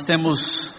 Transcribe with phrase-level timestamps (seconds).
[0.00, 0.72] Nós temos,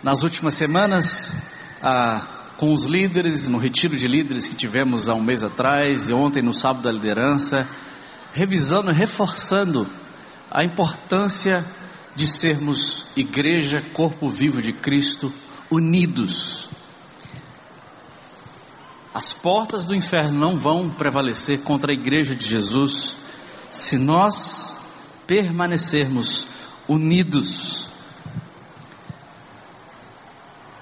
[0.00, 1.34] nas últimas semanas,
[1.82, 2.24] ah,
[2.56, 6.40] com os líderes, no retiro de líderes que tivemos há um mês atrás e ontem
[6.40, 7.66] no sábado da liderança,
[8.32, 9.88] revisando reforçando
[10.48, 11.66] a importância
[12.14, 15.32] de sermos igreja, corpo vivo de Cristo,
[15.68, 16.68] unidos.
[19.12, 23.16] As portas do inferno não vão prevalecer contra a igreja de Jesus
[23.72, 24.76] se nós
[25.26, 26.46] permanecermos
[26.86, 27.89] unidos.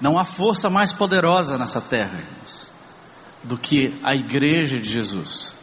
[0.01, 2.71] Não há força mais poderosa nessa terra irmãos,
[3.43, 5.53] do que a igreja de Jesus.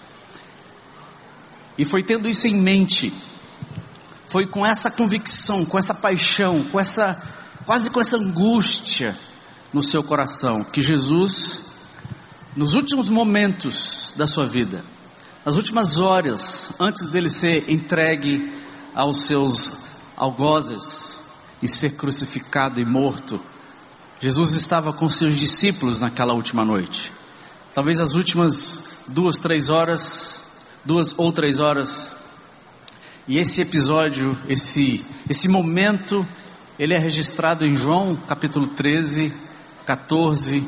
[1.79, 3.13] E foi tendo isso em mente,
[4.27, 7.21] foi com essa convicção, com essa paixão, com essa
[7.65, 9.17] quase com essa angústia
[9.73, 11.63] no seu coração que Jesus
[12.55, 14.83] nos últimos momentos da sua vida,
[15.45, 18.53] nas últimas horas antes dele ser entregue
[18.95, 19.73] aos seus
[20.17, 21.21] algozes
[21.61, 23.41] e ser crucificado e morto,
[24.21, 27.13] Jesus estava com seus discípulos naquela última noite.
[27.75, 30.43] Talvez as últimas duas, três horas,
[30.85, 32.13] duas ou três horas.
[33.29, 36.27] E esse episódio, esse, esse momento,
[36.79, 39.33] ele é registrado em João capítulo 13,
[39.85, 40.67] 14,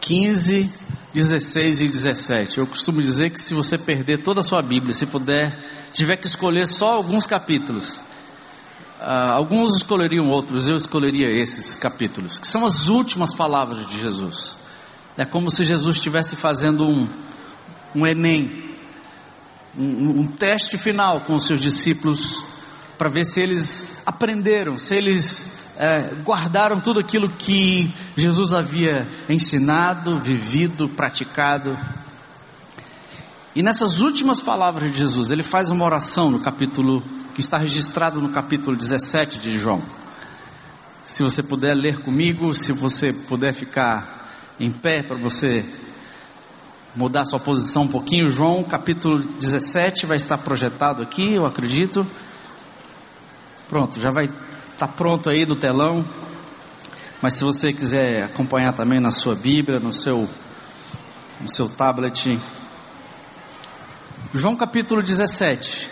[0.00, 0.70] 15,
[1.14, 2.58] 16 e 17.
[2.58, 5.56] Eu costumo dizer que se você perder toda a sua Bíblia, se puder,
[5.92, 8.00] tiver que escolher só alguns capítulos,
[9.00, 14.56] Uh, alguns escolheriam outros, eu escolheria esses capítulos, que são as últimas palavras de Jesus.
[15.16, 17.08] É como se Jesus estivesse fazendo um,
[17.94, 18.62] um Enem,
[19.74, 22.44] um, um teste final com os seus discípulos,
[22.98, 30.18] para ver se eles aprenderam, se eles é, guardaram tudo aquilo que Jesus havia ensinado,
[30.18, 31.74] vivido, praticado.
[33.56, 37.02] E nessas últimas palavras de Jesus, ele faz uma oração no capítulo
[37.34, 39.82] que está registrado no capítulo 17 de João.
[41.04, 45.64] Se você puder ler comigo, se você puder ficar em pé para você
[46.94, 52.06] mudar sua posição um pouquinho, João capítulo 17 vai estar projetado aqui, eu acredito.
[53.68, 54.38] Pronto, já vai estar
[54.78, 56.04] tá pronto aí no telão.
[57.22, 60.28] Mas se você quiser acompanhar também na sua Bíblia, no seu
[61.40, 62.38] no seu tablet,
[64.34, 65.89] João capítulo 17.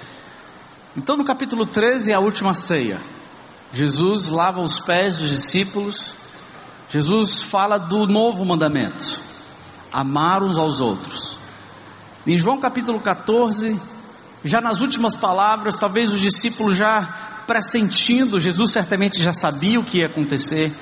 [0.97, 3.01] Então, no capítulo 13 é a última ceia.
[3.73, 6.15] Jesus lava os pés dos discípulos.
[6.89, 9.21] Jesus fala do novo mandamento:
[9.93, 11.39] amar uns aos outros.
[12.27, 13.81] Em João capítulo 14,
[14.45, 19.99] já nas últimas palavras, talvez os discípulos já pressentindo, Jesus certamente já sabia o que
[19.99, 20.73] ia acontecer.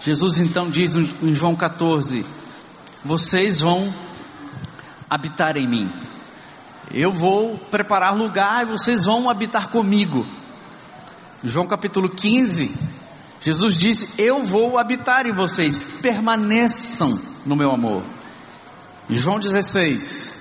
[0.00, 2.24] Jesus então diz em João 14:
[3.04, 3.92] Vocês vão
[5.08, 6.13] habitar em mim
[6.92, 10.26] eu vou preparar lugar e vocês vão habitar comigo.
[11.42, 12.74] João capítulo 15,
[13.40, 18.02] Jesus disse: Eu vou habitar em vocês, permaneçam no meu amor.
[19.10, 20.34] João 16,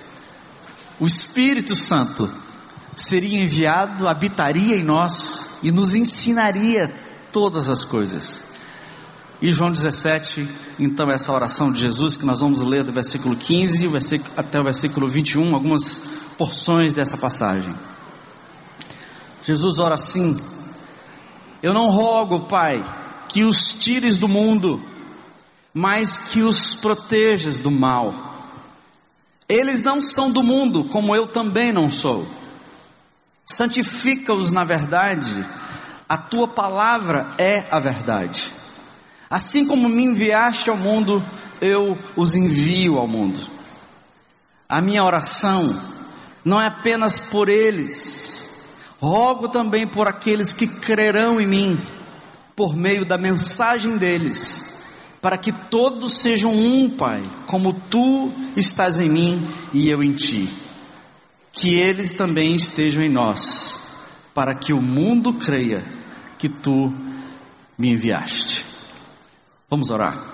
[1.00, 2.30] o Espírito Santo
[2.96, 6.94] seria enviado, habitaria em nós e nos ensinaria
[7.32, 8.44] todas as coisas.
[9.42, 10.48] E João 17,
[10.80, 13.90] então essa oração de Jesus que nós vamos ler do versículo 15
[14.38, 17.74] até o versículo 21, algumas porções dessa passagem.
[19.44, 20.38] Jesus ora assim:
[21.62, 22.84] Eu não rogo, Pai,
[23.29, 24.84] que os tires do mundo,
[25.73, 28.34] mas que os protejas do mal.
[29.47, 32.28] Eles não são do mundo, como eu também não sou.
[33.46, 35.46] Santifica-os na verdade,
[36.09, 38.52] a tua palavra é a verdade.
[39.29, 41.23] Assim como me enviaste ao mundo,
[41.62, 43.40] eu os envio ao mundo.
[44.67, 45.92] A minha oração
[46.43, 48.47] não é apenas por eles,
[48.99, 51.79] rogo também por aqueles que crerão em mim,
[52.55, 54.81] por meio da mensagem deles,
[55.22, 60.49] para que todos sejam um, Pai, como tu estás em mim e eu em ti.
[61.51, 63.79] Que eles também estejam em nós,
[64.34, 65.85] para que o mundo creia
[66.37, 66.91] que tu
[67.78, 68.66] me enviaste.
[69.69, 70.33] Vamos orar.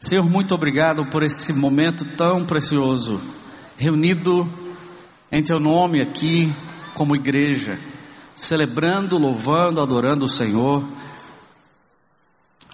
[0.00, 3.20] Senhor, muito obrigado por esse momento tão precioso,
[3.76, 4.48] reunido
[5.30, 6.54] em Teu nome aqui
[6.94, 7.80] como igreja,
[8.34, 10.84] celebrando, louvando, adorando o Senhor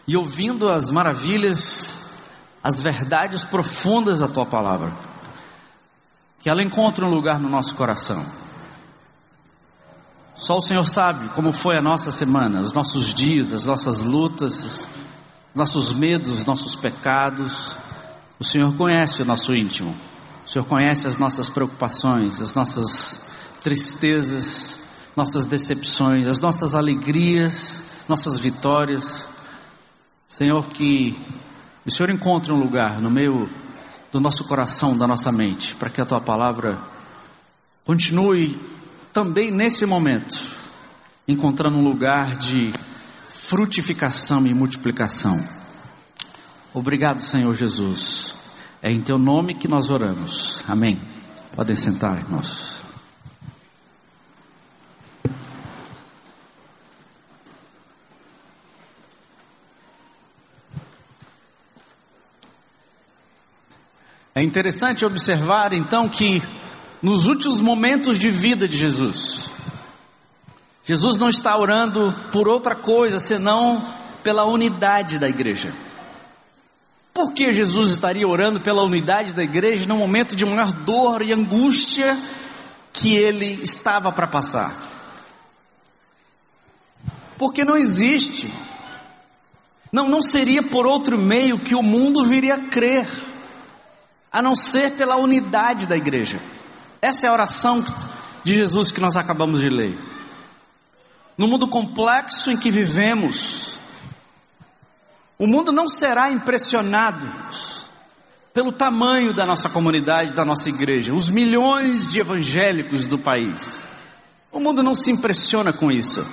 [0.06, 2.10] e ouvindo as maravilhas,
[2.62, 4.92] as verdades profundas da Tua palavra,
[6.40, 8.22] que ela encontre um lugar no nosso coração.
[10.34, 14.86] Só o Senhor sabe como foi a nossa semana, os nossos dias, as nossas lutas,
[15.54, 17.76] nossos medos, nossos pecados.
[18.38, 19.94] O Senhor conhece o nosso íntimo.
[20.44, 24.80] O Senhor conhece as nossas preocupações, as nossas tristezas.
[25.16, 29.28] nossas decepções, as nossas alegrias, nossas vitórias.
[30.26, 31.16] Senhor, que
[31.86, 33.48] o Senhor encontre um lugar no meio
[34.10, 36.78] do nosso coração, da nossa mente, para que a tua palavra
[37.84, 38.58] continue
[39.12, 40.44] também nesse momento,
[41.28, 42.72] encontrando um lugar de
[43.44, 45.38] frutificação e multiplicação.
[46.72, 48.34] Obrigado, Senhor Jesus.
[48.82, 50.64] É em teu nome que nós oramos.
[50.66, 50.98] Amém.
[51.54, 52.74] Podem sentar, irmãos.
[64.34, 66.42] É interessante observar então que
[67.02, 69.50] nos últimos momentos de vida de Jesus,
[70.84, 73.82] Jesus não está orando por outra coisa senão
[74.22, 75.72] pela unidade da igreja.
[77.12, 81.32] Por que Jesus estaria orando pela unidade da igreja no momento de maior dor e
[81.32, 82.18] angústia
[82.92, 84.74] que ele estava para passar?
[87.38, 88.52] Porque não existe,
[89.90, 93.08] não, não seria por outro meio que o mundo viria a crer,
[94.30, 96.40] a não ser pela unidade da igreja.
[97.00, 97.84] Essa é a oração
[98.42, 100.13] de Jesus que nós acabamos de ler.
[101.36, 103.76] No mundo complexo em que vivemos,
[105.36, 107.26] o mundo não será impressionado
[108.52, 113.84] pelo tamanho da nossa comunidade, da nossa igreja, os milhões de evangélicos do país.
[114.52, 116.24] O mundo não se impressiona com isso.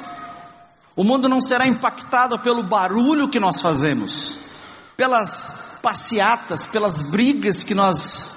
[0.96, 4.38] O mundo não será impactado pelo barulho que nós fazemos,
[4.96, 8.31] pelas passeatas, pelas brigas que nós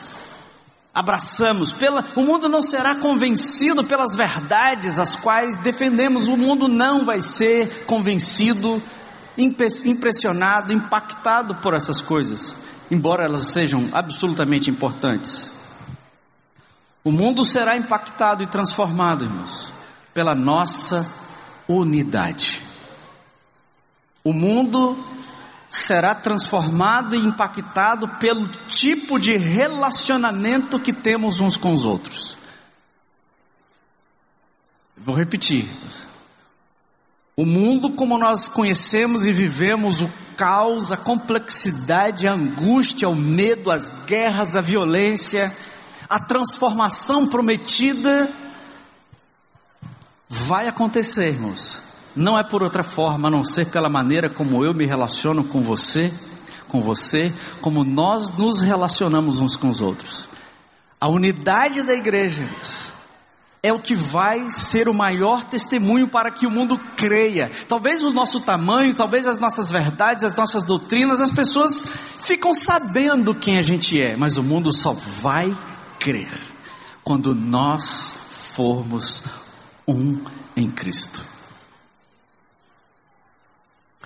[0.95, 1.73] abraçamos.
[1.73, 6.29] Pela, o mundo não será convencido pelas verdades as quais defendemos.
[6.29, 8.81] O mundo não vai ser convencido
[9.37, 12.55] impressionado, impactado por essas coisas,
[12.89, 15.51] embora elas sejam absolutamente importantes.
[17.03, 19.73] O mundo será impactado e transformado, irmãos,
[20.15, 21.07] pela nossa
[21.69, 22.63] unidade.
[24.23, 24.97] O mundo
[25.75, 32.37] será transformado e impactado pelo tipo de relacionamento que temos uns com os outros.
[34.97, 35.69] Vou repetir.
[37.37, 43.71] O mundo como nós conhecemos e vivemos, o caos, a complexidade, a angústia, o medo,
[43.71, 45.53] as guerras, a violência,
[46.09, 48.31] a transformação prometida,
[50.29, 51.83] vai acontecer, irmãos.
[52.15, 55.63] Não é por outra forma, a não ser pela maneira como eu me relaciono com
[55.63, 56.13] você,
[56.69, 60.29] com você, como nós nos relacionamos uns com os outros.
[61.01, 62.49] A unidade da igreja,
[63.65, 67.51] é o que vai ser o maior testemunho para que o mundo creia.
[67.67, 71.83] Talvez o nosso tamanho, talvez as nossas verdades, as nossas doutrinas, as pessoas
[72.27, 75.57] ficam sabendo quem a gente é, mas o mundo só vai
[75.99, 76.31] crer
[77.03, 78.15] quando nós
[78.55, 79.23] formos
[79.89, 80.21] um
[80.55, 81.23] em Cristo.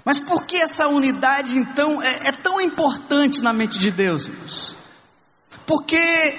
[0.09, 4.75] Mas por que essa unidade então é, é tão importante na mente de Deus?
[5.67, 6.35] Porque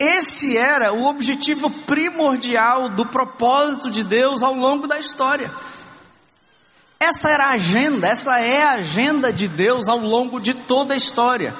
[0.00, 5.48] esse era o objetivo primordial do propósito de Deus ao longo da história.
[6.98, 10.96] Essa era a agenda, essa é a agenda de Deus ao longo de toda a
[10.96, 11.54] história,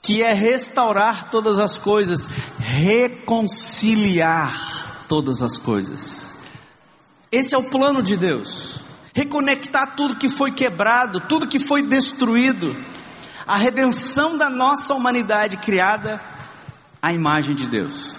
[0.00, 2.28] que é restaurar todas as coisas,
[2.60, 4.06] reconciliar
[5.08, 6.32] todas as coisas.
[7.32, 8.83] Esse é o plano de Deus.
[9.14, 12.76] Reconectar tudo que foi quebrado, tudo que foi destruído.
[13.46, 16.20] A redenção da nossa humanidade criada
[17.00, 18.18] a imagem de Deus.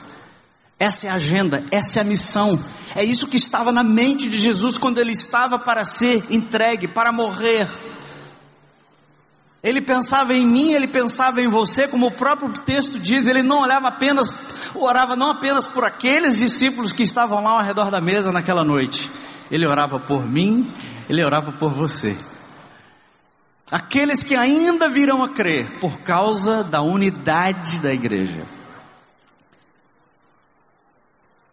[0.78, 2.64] Essa é a agenda, essa é a missão.
[2.96, 7.12] É isso que estava na mente de Jesus quando ele estava para ser entregue, para
[7.12, 7.68] morrer.
[9.64, 13.62] Ele pensava em mim, ele pensava em você, como o próprio texto diz, ele não
[13.62, 14.32] olhava apenas,
[14.76, 19.10] orava não apenas por aqueles discípulos que estavam lá ao redor da mesa naquela noite.
[19.50, 20.72] Ele orava por mim,
[21.10, 22.18] ele orava por você.
[23.72, 28.46] Aqueles que ainda virão a crer por causa da unidade da igreja.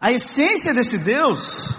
[0.01, 1.75] A essência desse Deus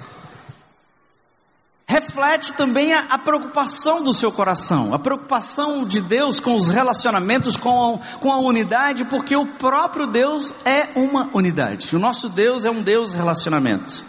[1.86, 7.58] reflete também a, a, preocupação do seu coração, a preocupação de Deus com os relacionamentos,
[7.58, 11.96] com a, com a unidade, porque o próprio Deus é uma unidade.
[11.96, 14.03] O nosso Deus é um Deus relacionamento.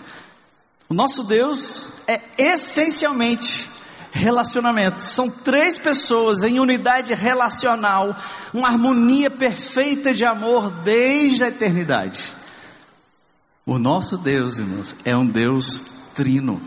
[0.88, 3.68] O nosso Deus é essencialmente
[4.12, 5.00] relacionamento.
[5.00, 8.16] São três pessoas em unidade relacional,
[8.52, 12.32] uma harmonia perfeita de amor desde a eternidade.
[13.66, 16.60] O nosso Deus, irmãos, é um Deus trino.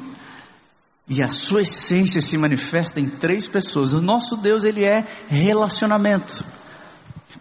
[1.08, 3.94] E a sua essência se manifesta em três pessoas.
[3.94, 6.44] O nosso Deus, ele é relacionamento.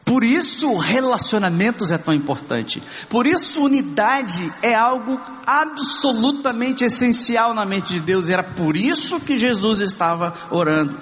[0.05, 2.83] Por isso relacionamentos é tão importante.
[3.09, 8.29] Por isso unidade é algo absolutamente essencial na mente de Deus.
[8.29, 11.01] Era por isso que Jesus estava orando.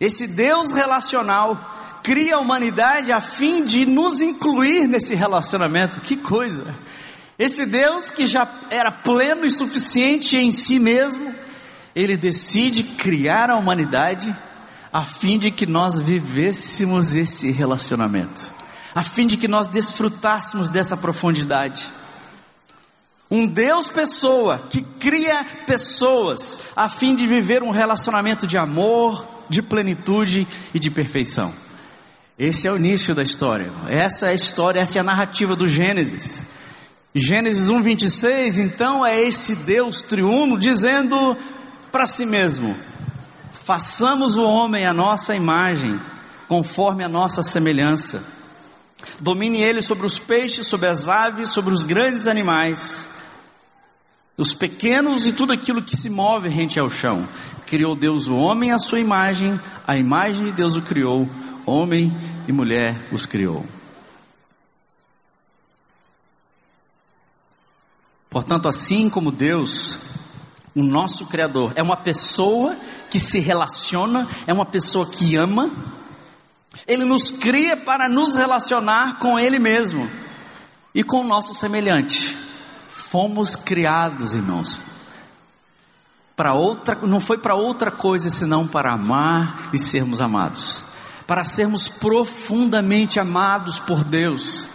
[0.00, 6.00] Esse Deus relacional cria a humanidade a fim de nos incluir nesse relacionamento.
[6.00, 6.74] Que coisa!
[7.38, 11.34] Esse Deus que já era pleno e suficiente em si mesmo,
[11.94, 14.34] ele decide criar a humanidade
[14.94, 18.48] a fim de que nós vivêssemos esse relacionamento,
[18.94, 21.92] a fim de que nós desfrutássemos dessa profundidade.
[23.28, 29.60] Um Deus pessoa que cria pessoas a fim de viver um relacionamento de amor, de
[29.60, 31.52] plenitude e de perfeição.
[32.38, 33.72] Esse é o início da história.
[33.88, 36.44] Essa é a história, essa é a narrativa do Gênesis.
[37.12, 41.36] Gênesis 1:26, então é esse Deus triuno dizendo
[41.90, 42.76] para si mesmo:
[43.64, 45.98] Façamos o homem a nossa imagem,
[46.46, 48.22] conforme a nossa semelhança.
[49.18, 53.08] Domine ele sobre os peixes, sobre as aves, sobre os grandes animais,
[54.36, 57.26] os pequenos e tudo aquilo que se move rente ao chão.
[57.64, 61.26] Criou Deus o homem à sua imagem, a imagem de Deus o criou,
[61.64, 62.14] homem
[62.46, 63.64] e mulher os criou.
[68.28, 69.98] Portanto, assim como Deus
[70.74, 72.76] o nosso Criador é uma pessoa
[73.10, 75.70] que se relaciona, é uma pessoa que ama.
[76.86, 80.10] Ele nos cria para nos relacionar com Ele mesmo
[80.94, 82.36] e com o nosso semelhante.
[82.88, 84.78] Fomos criados, irmãos,
[86.36, 90.82] para outra, não foi para outra coisa senão para amar e sermos amados,
[91.26, 94.68] para sermos profundamente amados por Deus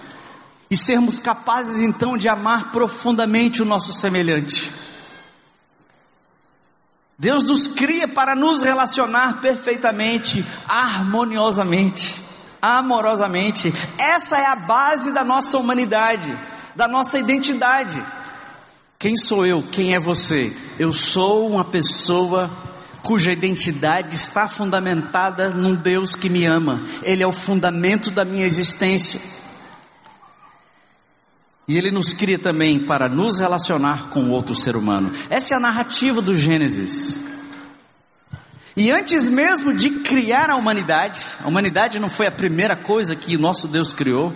[0.71, 4.71] e sermos capazes então de amar profundamente o nosso semelhante.
[7.19, 12.15] Deus nos cria para nos relacionar perfeitamente, harmoniosamente,
[12.61, 13.73] amorosamente.
[13.99, 16.33] Essa é a base da nossa humanidade,
[16.73, 18.01] da nossa identidade.
[18.97, 19.61] Quem sou eu?
[19.61, 20.55] Quem é você?
[20.79, 22.49] Eu sou uma pessoa
[23.01, 26.81] cuja identidade está fundamentada num Deus que me ama.
[27.03, 29.19] Ele é o fundamento da minha existência.
[31.69, 35.13] E ele nos cria também para nos relacionar com outro ser humano.
[35.29, 37.23] Essa é a narrativa do Gênesis.
[38.75, 43.35] E antes mesmo de criar a humanidade, a humanidade não foi a primeira coisa que
[43.35, 44.33] o nosso Deus criou.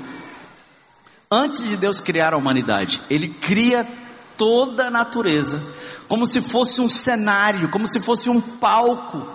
[1.31, 3.83] Antes de Deus criar a humanidade, Ele cria
[4.37, 5.59] toda a natureza,
[6.07, 9.27] como se fosse um cenário, como se fosse um palco,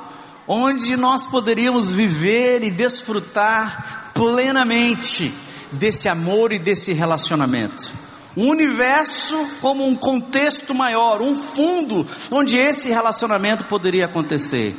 [0.46, 7.92] onde nós poderíamos viver e desfrutar plenamente desse amor e desse relacionamento.
[8.36, 14.76] O universo como um contexto maior, um fundo onde esse relacionamento poderia acontecer.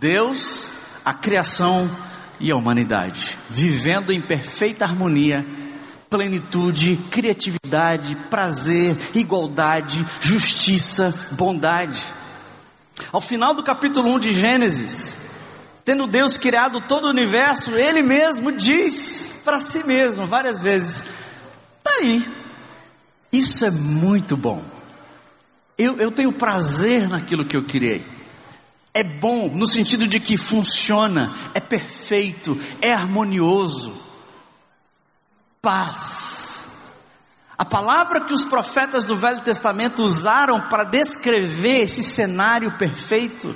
[0.00, 0.70] Deus,
[1.04, 1.90] a criação
[2.40, 5.44] e a humanidade, vivendo em perfeita harmonia,
[6.08, 12.02] plenitude, criatividade, prazer, igualdade, justiça, bondade.
[13.12, 15.16] Ao final do capítulo 1 de Gênesis,
[15.84, 21.04] tendo Deus criado todo o universo, Ele mesmo diz para si mesmo várias vezes:
[21.78, 22.24] está aí,
[23.30, 24.64] isso é muito bom.
[25.76, 28.04] Eu, eu tenho prazer naquilo que eu criei.
[28.92, 33.92] É bom no sentido de que funciona, é perfeito, é harmonioso.
[35.60, 36.68] Paz.
[37.58, 43.54] A palavra que os profetas do Velho Testamento usaram para descrever esse cenário perfeito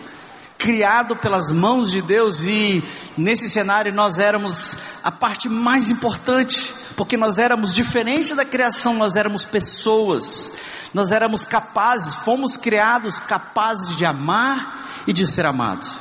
[0.58, 2.82] criado pelas mãos de Deus e
[3.16, 9.14] nesse cenário nós éramos a parte mais importante, porque nós éramos diferente da criação, nós
[9.14, 10.52] éramos pessoas,
[10.92, 15.96] nós éramos capazes, fomos criados capazes de amar e de ser amados.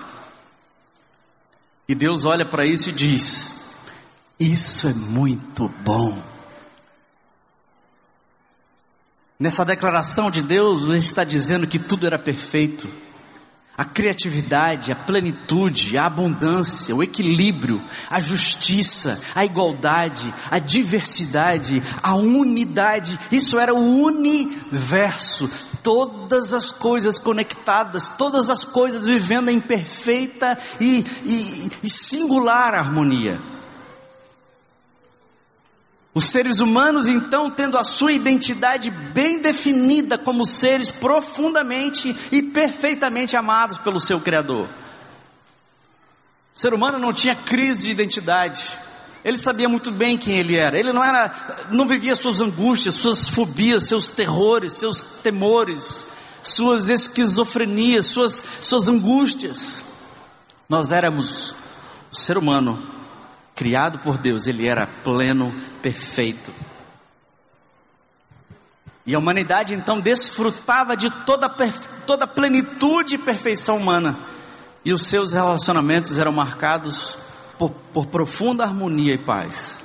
[1.87, 3.77] E Deus olha para isso e diz:
[4.39, 6.21] Isso é muito bom.
[9.39, 12.89] Nessa declaração de Deus, Ele está dizendo que tudo era perfeito
[13.77, 17.79] a criatividade, a plenitude, a abundância, o equilíbrio,
[18.09, 23.19] a justiça, a igualdade, a diversidade, a unidade.
[23.31, 25.47] Isso era o universo.
[25.83, 33.39] Todas as coisas conectadas, todas as coisas vivendo em perfeita e, e, e singular harmonia.
[36.17, 43.37] Os seres humanos, então, tendo a sua identidade bem definida como seres profundamente e perfeitamente
[43.37, 44.67] amados pelo seu Criador.
[46.55, 48.67] O ser humano não tinha crise de identidade.
[49.23, 50.79] Ele sabia muito bem quem ele era.
[50.79, 51.31] Ele não era,
[51.69, 56.03] não vivia suas angústias, suas fobias, seus terrores, seus temores,
[56.41, 59.83] suas esquizofrenias, suas, suas angústias.
[60.67, 61.53] Nós éramos
[62.11, 62.96] o ser humano
[63.57, 66.53] criado por Deus, ele era pleno, perfeito.
[69.03, 71.49] E a humanidade então desfrutava de toda,
[72.05, 74.15] toda a plenitude e perfeição humana.
[74.85, 77.17] E os seus relacionamentos eram marcados
[77.57, 79.83] por, por profunda harmonia e paz.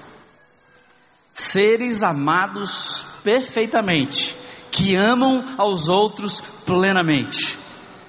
[1.33, 4.37] Seres amados perfeitamente,
[4.71, 7.59] que amam aos outros plenamente.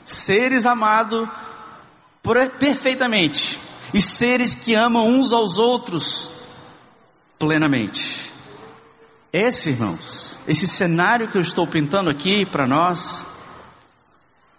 [0.03, 1.29] Seres amados
[2.59, 3.59] perfeitamente,
[3.93, 6.29] e seres que amam uns aos outros
[7.37, 8.31] plenamente.
[9.31, 13.25] Esse, irmãos, esse cenário que eu estou pintando aqui para nós,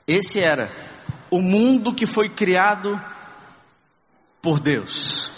[0.06, 0.70] esse era
[1.30, 3.00] o mundo que foi criado
[4.40, 5.30] por Deus.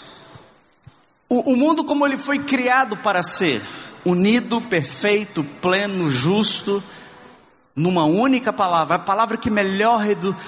[1.29, 3.61] O, o mundo como ele foi criado para ser,
[4.05, 6.83] unido, perfeito, pleno, justo,
[7.75, 10.03] numa única palavra, a palavra que melhor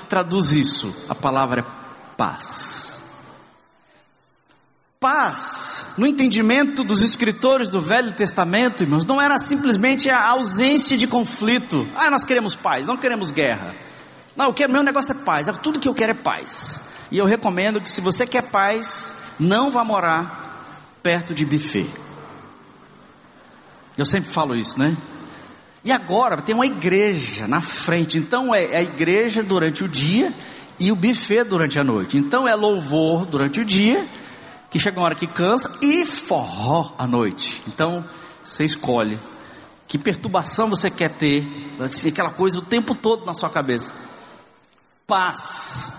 [0.08, 2.89] traduz isso, a palavra é paz.
[5.02, 11.08] Paz, no entendimento dos escritores do Velho Testamento, irmãos, não era simplesmente a ausência de
[11.08, 11.88] conflito.
[11.96, 13.74] Ah, nós queremos paz, não queremos guerra.
[14.36, 16.82] Não, eu quero, meu negócio é paz, tudo que eu quero é paz.
[17.10, 21.90] E eu recomendo que se você quer paz, não vá morar perto de buffet.
[23.98, 24.98] Eu sempre falo isso, né?
[25.82, 30.34] E agora tem uma igreja na frente, então é, é a igreja durante o dia
[30.78, 32.18] e o buffet durante a noite.
[32.18, 34.06] Então é louvor durante o dia,
[34.70, 37.62] que chega uma hora que cansa, e forró à noite.
[37.68, 38.06] Então
[38.44, 39.20] você escolhe
[39.88, 41.44] que perturbação você quer ter,
[41.80, 43.92] assim, aquela coisa o tempo todo na sua cabeça.
[45.08, 45.92] Paz.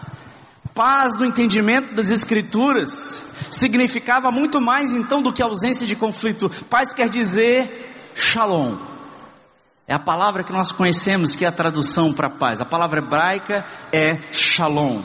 [0.73, 6.49] Paz no entendimento das Escrituras significava muito mais então do que ausência de conflito.
[6.71, 8.77] Paz quer dizer shalom.
[9.89, 12.61] É a palavra que nós conhecemos, que é a tradução para paz.
[12.61, 15.03] A palavra hebraica é shalom.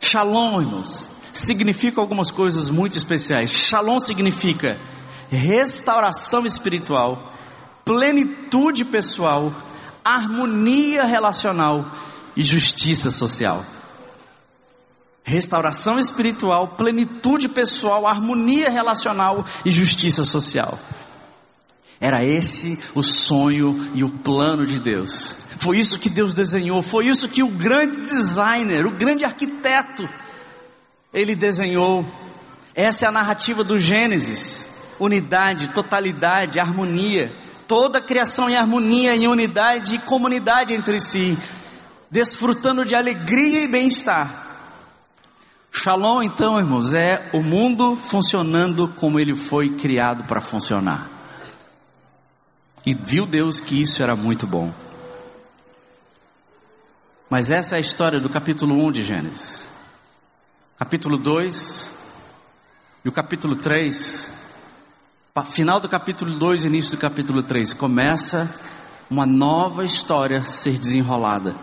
[0.00, 3.50] Shalom, irmãos, significa algumas coisas muito especiais.
[3.50, 4.78] Shalom significa
[5.30, 7.32] restauração espiritual,
[7.84, 9.52] plenitude pessoal,
[10.04, 11.84] harmonia relacional
[12.36, 13.64] e justiça social.
[15.22, 20.78] Restauração espiritual, plenitude pessoal, harmonia relacional e justiça social.
[22.00, 25.36] Era esse o sonho e o plano de Deus.
[25.58, 30.08] Foi isso que Deus desenhou, foi isso que o grande designer, o grande arquiteto,
[31.12, 32.04] ele desenhou.
[32.74, 34.68] Essa é a narrativa do Gênesis:
[34.98, 37.32] unidade, totalidade, harmonia.
[37.66, 41.38] Toda a criação em harmonia, em unidade e comunidade entre si,
[42.10, 44.48] desfrutando de alegria e bem-estar.
[45.70, 51.08] Shalom, então, irmãos, é o mundo funcionando como ele foi criado para funcionar.
[52.84, 54.74] E viu Deus que isso era muito bom.
[57.28, 59.69] Mas essa é a história do capítulo 1 de Gênesis.
[60.82, 61.92] Capítulo 2
[63.04, 64.32] e o capítulo 3,
[65.52, 68.48] final do capítulo 2 e início do capítulo 3, começa
[69.10, 71.54] uma nova história a ser desenrolada.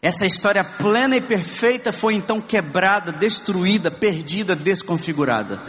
[0.00, 5.60] Essa história plena e perfeita foi então quebrada, destruída, perdida, desconfigurada.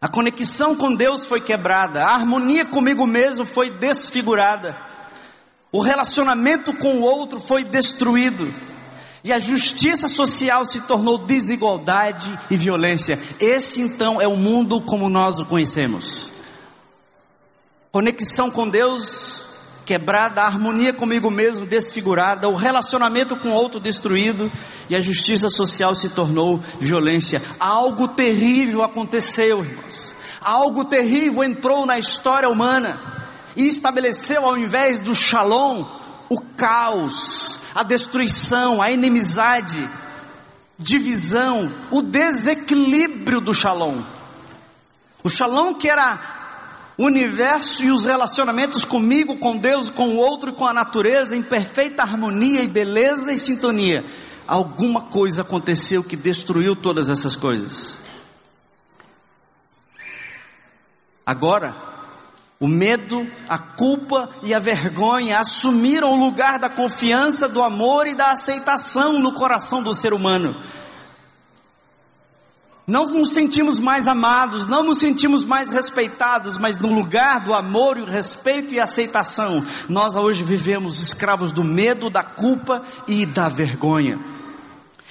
[0.00, 4.76] A conexão com Deus foi quebrada, a harmonia comigo mesmo foi desfigurada,
[5.70, 8.52] o relacionamento com o outro foi destruído,
[9.24, 13.18] e a justiça social se tornou desigualdade e violência.
[13.40, 16.30] Esse então é o mundo como nós o conhecemos.
[17.90, 19.42] Conexão com Deus
[19.86, 24.50] quebrada, a harmonia comigo mesmo desfigurada, o relacionamento com o outro destruído
[24.88, 27.42] e a justiça social se tornou violência.
[27.58, 30.14] Algo terrível aconteceu, irmãos.
[30.40, 33.00] Algo terrível entrou na história humana
[33.56, 35.84] e estabeleceu ao invés do shalom
[36.28, 39.88] o caos, a destruição, a inimizade,
[40.78, 44.02] divisão, o desequilíbrio do shalom.
[45.22, 46.34] O shalom que era
[46.96, 51.34] o universo e os relacionamentos comigo, com Deus, com o outro e com a natureza
[51.34, 54.04] em perfeita harmonia e beleza e sintonia.
[54.46, 57.98] Alguma coisa aconteceu que destruiu todas essas coisas.
[61.26, 61.93] Agora,
[62.64, 68.14] o medo, a culpa e a vergonha assumiram o lugar da confiança, do amor e
[68.14, 70.56] da aceitação no coração do ser humano.
[72.86, 77.98] Não nos sentimos mais amados, não nos sentimos mais respeitados, mas no lugar do amor,
[77.98, 84.18] o respeito e aceitação, nós hoje vivemos escravos do medo, da culpa e da vergonha.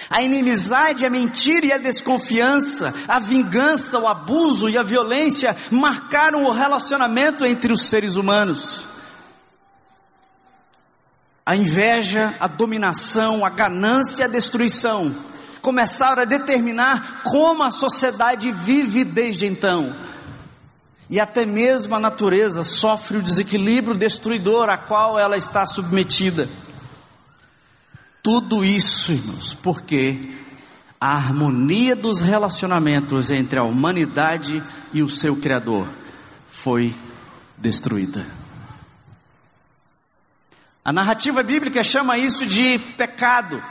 [0.10, 6.46] A inimizade, a mentira e a desconfiança, a vingança, o abuso e a violência marcaram
[6.46, 8.88] o relacionamento entre os seres humanos.
[11.46, 15.14] A inveja, a dominação, a ganância e a destruição
[15.62, 19.96] começaram a determinar como a sociedade vive desde então.
[21.10, 26.48] E até mesmo a natureza sofre o desequilíbrio destruidor a qual ela está submetida.
[28.24, 30.32] Tudo isso, irmãos, porque
[31.00, 35.90] a harmonia dos relacionamentos entre a humanidade e o seu Criador
[36.50, 36.96] foi
[37.58, 38.26] destruída.
[40.86, 43.62] A narrativa bíblica chama isso de pecado.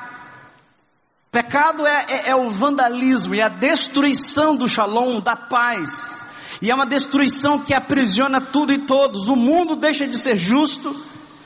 [1.30, 6.20] Pecado é, é, é, o vandalismo e a destruição do shalom, da paz.
[6.60, 9.28] E é uma destruição que aprisiona tudo e todos.
[9.28, 10.94] O mundo deixa de ser justo,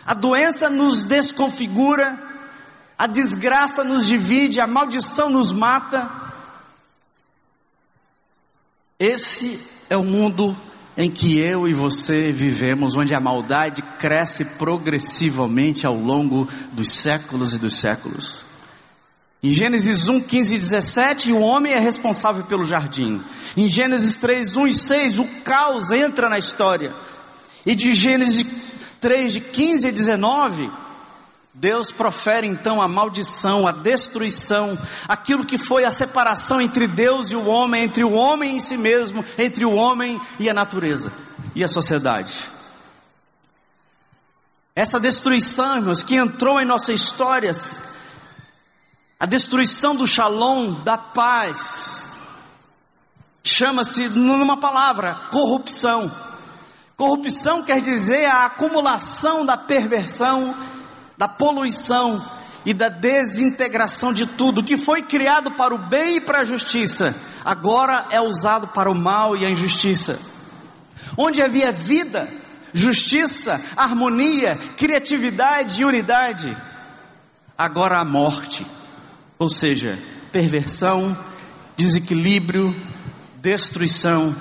[0.04, 2.25] a doença nos desconfigura,
[2.98, 6.10] a desgraça nos divide, a maldição nos mata.
[8.98, 10.56] Esse é o mundo
[10.96, 17.52] em que eu e você vivemos, onde a maldade cresce progressivamente ao longo dos séculos
[17.52, 18.46] e dos séculos.
[19.42, 23.22] Em Gênesis 1, 15 e 17, o homem é responsável pelo jardim.
[23.54, 26.94] Em Gênesis 3, 1 e 6, o caos entra na história.
[27.64, 28.46] E de Gênesis
[28.98, 30.70] 3, de 15 a 19,
[31.58, 37.36] Deus profere então a maldição, a destruição, aquilo que foi a separação entre Deus e
[37.36, 41.10] o homem, entre o homem em si mesmo, entre o homem e a natureza
[41.54, 42.34] e a sociedade.
[44.74, 47.80] Essa destruição, irmãos, que entrou em nossas histórias,
[49.18, 52.06] a destruição do shalom, da paz,
[53.42, 56.14] chama-se, numa palavra, corrupção.
[56.98, 60.54] Corrupção quer dizer a acumulação da perversão
[61.16, 62.24] da poluição
[62.64, 67.14] e da desintegração de tudo que foi criado para o bem e para a justiça,
[67.44, 70.18] agora é usado para o mal e a injustiça.
[71.16, 72.28] Onde havia vida,
[72.74, 76.56] justiça, harmonia, criatividade e unidade,
[77.56, 78.66] agora há morte,
[79.38, 79.98] ou seja,
[80.32, 81.16] perversão,
[81.76, 82.74] desequilíbrio,
[83.40, 84.34] destruição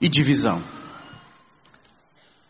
[0.00, 0.75] e divisão.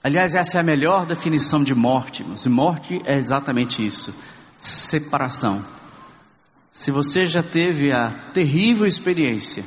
[0.07, 4.15] Aliás, essa é a melhor definição de morte, E morte é exatamente isso:
[4.57, 5.65] separação.
[6.73, 9.65] Se você já teve a terrível experiência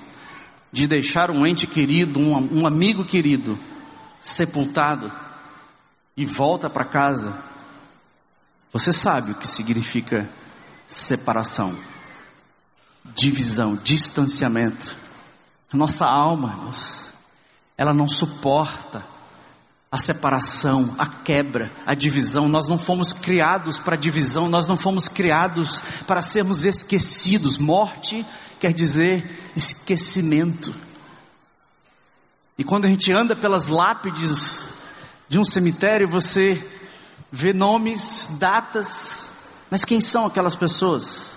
[0.71, 3.59] de deixar um ente querido, um, um amigo querido,
[4.21, 5.11] sepultado
[6.15, 7.37] e volta para casa,
[8.71, 10.25] você sabe o que significa
[10.87, 11.75] separação,
[13.13, 14.95] divisão, distanciamento.
[15.73, 16.71] Nossa alma,
[17.77, 19.18] ela não suporta
[19.91, 22.47] a separação, a quebra, a divisão.
[22.47, 27.57] Nós não fomos criados para divisão, nós não fomos criados para sermos esquecidos.
[27.57, 28.25] Morte
[28.59, 30.73] quer dizer esquecimento.
[32.57, 34.63] E quando a gente anda pelas lápides
[35.27, 36.63] de um cemitério, você
[37.31, 39.31] vê nomes, datas,
[39.71, 41.29] mas quem são aquelas pessoas?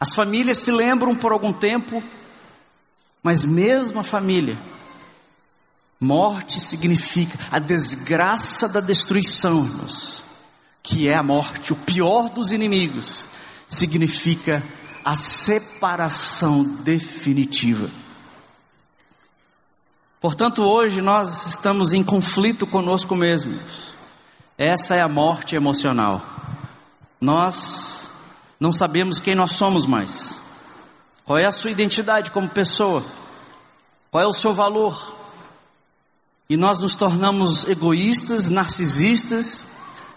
[0.00, 2.02] As famílias se lembram por algum tempo,
[3.22, 4.58] mas mesmo a família
[6.00, 10.24] Morte significa a desgraça da destruição, irmãos,
[10.82, 13.26] que é a morte, o pior dos inimigos,
[13.68, 14.62] significa
[15.04, 17.90] a separação definitiva.
[20.18, 23.60] Portanto, hoje nós estamos em conflito conosco mesmos.
[24.56, 26.22] Essa é a morte emocional.
[27.20, 28.08] Nós
[28.58, 30.40] não sabemos quem nós somos mais.
[31.26, 33.04] Qual é a sua identidade como pessoa?
[34.10, 35.19] Qual é o seu valor?
[36.50, 39.64] E nós nos tornamos egoístas, narcisistas,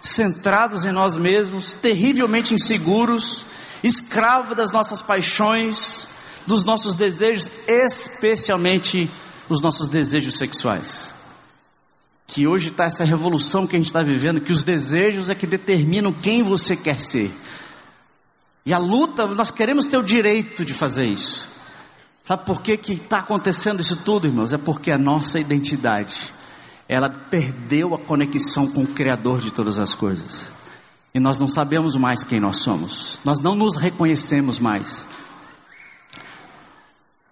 [0.02, 3.46] centrados em nós mesmos, terrivelmente inseguros,
[3.84, 6.08] escravos das nossas paixões,
[6.48, 9.08] dos nossos desejos, especialmente
[9.48, 11.14] os nossos desejos sexuais.
[12.26, 15.46] Que hoje está essa revolução que a gente está vivendo, que os desejos é que
[15.46, 17.32] determinam quem você quer ser.
[18.66, 21.53] E a luta, nós queremos ter o direito de fazer isso.
[22.24, 24.54] Sabe por que está acontecendo isso tudo, irmãos?
[24.54, 26.34] É porque a nossa identidade,
[26.88, 30.48] ela perdeu a conexão com o Criador de todas as coisas.
[31.14, 33.20] E nós não sabemos mais quem nós somos.
[33.26, 35.06] Nós não nos reconhecemos mais.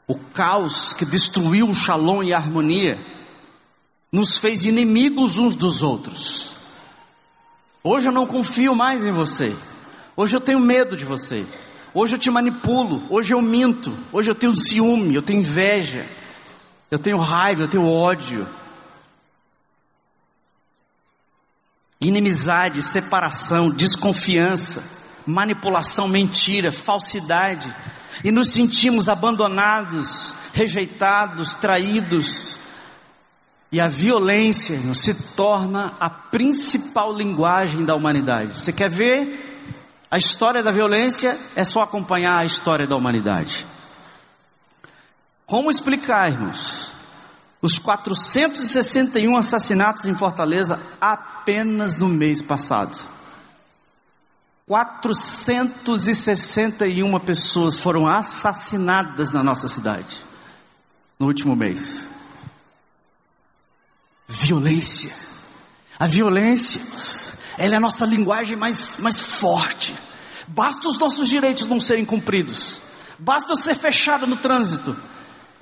[0.05, 2.99] O caos que destruiu o shalom e a harmonia
[4.11, 6.51] nos fez inimigos uns dos outros.
[7.81, 9.55] Hoje eu não confio mais em você.
[10.17, 11.45] Hoje eu tenho medo de você.
[11.93, 16.07] Hoje eu te manipulo, hoje eu minto, hoje eu tenho ciúme, eu tenho inveja,
[16.89, 18.47] eu tenho raiva, eu tenho ódio.
[21.99, 24.81] Inimizade, separação, desconfiança,
[25.27, 27.73] manipulação, mentira, falsidade.
[28.23, 32.57] E nos sentimos abandonados, rejeitados, traídos.
[33.69, 38.59] E a violência se torna a principal linguagem da humanidade.
[38.59, 39.50] Você quer ver
[40.11, 43.65] A história da violência é só acompanhar a história da humanidade.
[45.45, 46.91] Como explicarmos
[47.61, 52.97] os 461 assassinatos em Fortaleza apenas no mês passado?
[54.67, 60.29] 461 pessoas foram assassinadas na nossa cidade
[61.21, 62.09] no último mês.
[64.27, 65.15] Violência.
[65.99, 66.81] A violência,
[67.57, 69.95] ela é a nossa linguagem mais, mais forte.
[70.47, 72.81] Basta os nossos direitos não serem cumpridos.
[73.17, 74.95] Basta eu ser fechado no trânsito.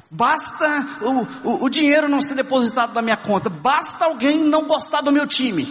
[0.09, 3.49] Basta o, o, o dinheiro não ser depositado na minha conta.
[3.49, 5.67] Basta alguém não gostar do meu time.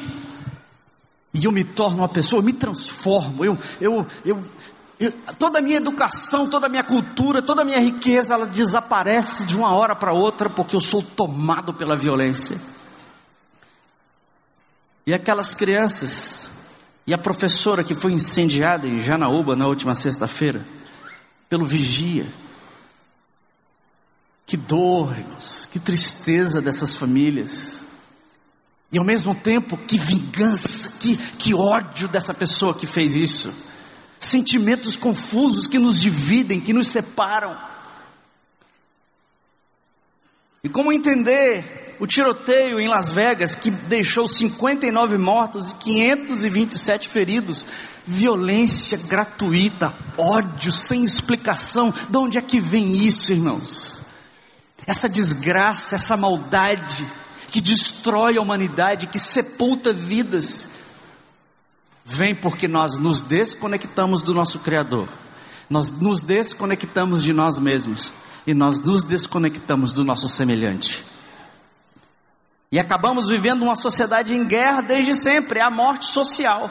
[1.34, 3.44] E eu me torno uma pessoa, eu me transformo.
[3.44, 4.44] Eu, eu, eu,
[5.00, 9.44] eu, toda a minha educação, toda a minha cultura, toda a minha riqueza, ela desaparece
[9.44, 12.60] de uma hora para outra porque eu sou tomado pela violência.
[15.08, 16.50] E aquelas crianças,
[17.06, 20.62] e a professora que foi incendiada em Janaúba na última sexta-feira,
[21.48, 22.26] pelo vigia.
[24.44, 27.86] Que dor, irmãos, que tristeza dessas famílias.
[28.92, 33.50] E ao mesmo tempo, que vingança, que, que ódio dessa pessoa que fez isso.
[34.20, 37.58] Sentimentos confusos que nos dividem, que nos separam.
[40.62, 47.66] E como entender o tiroteio em Las Vegas, que deixou 59 mortos e 527 feridos?
[48.06, 51.92] Violência gratuita, ódio sem explicação.
[52.08, 54.02] De onde é que vem isso, irmãos?
[54.86, 57.06] Essa desgraça, essa maldade
[57.50, 60.68] que destrói a humanidade, que sepulta vidas,
[62.04, 65.08] vem porque nós nos desconectamos do nosso Criador,
[65.68, 68.12] nós nos desconectamos de nós mesmos
[68.46, 71.04] e nós nos desconectamos do nosso semelhante.
[72.70, 76.70] E acabamos vivendo uma sociedade em guerra desde sempre, é a morte social,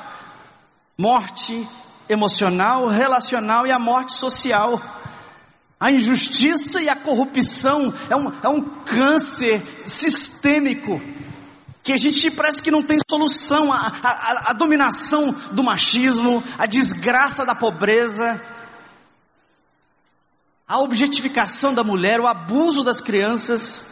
[0.97, 1.67] morte
[2.07, 4.81] emocional, relacional e a morte social.
[5.79, 11.01] A injustiça e a corrupção é um, é um câncer sistêmico
[11.88, 13.71] que a gente parece que não tem solução.
[13.71, 18.41] A, a, a dominação do machismo, a desgraça da pobreza,
[20.67, 23.87] a objetificação da mulher, o abuso das crianças.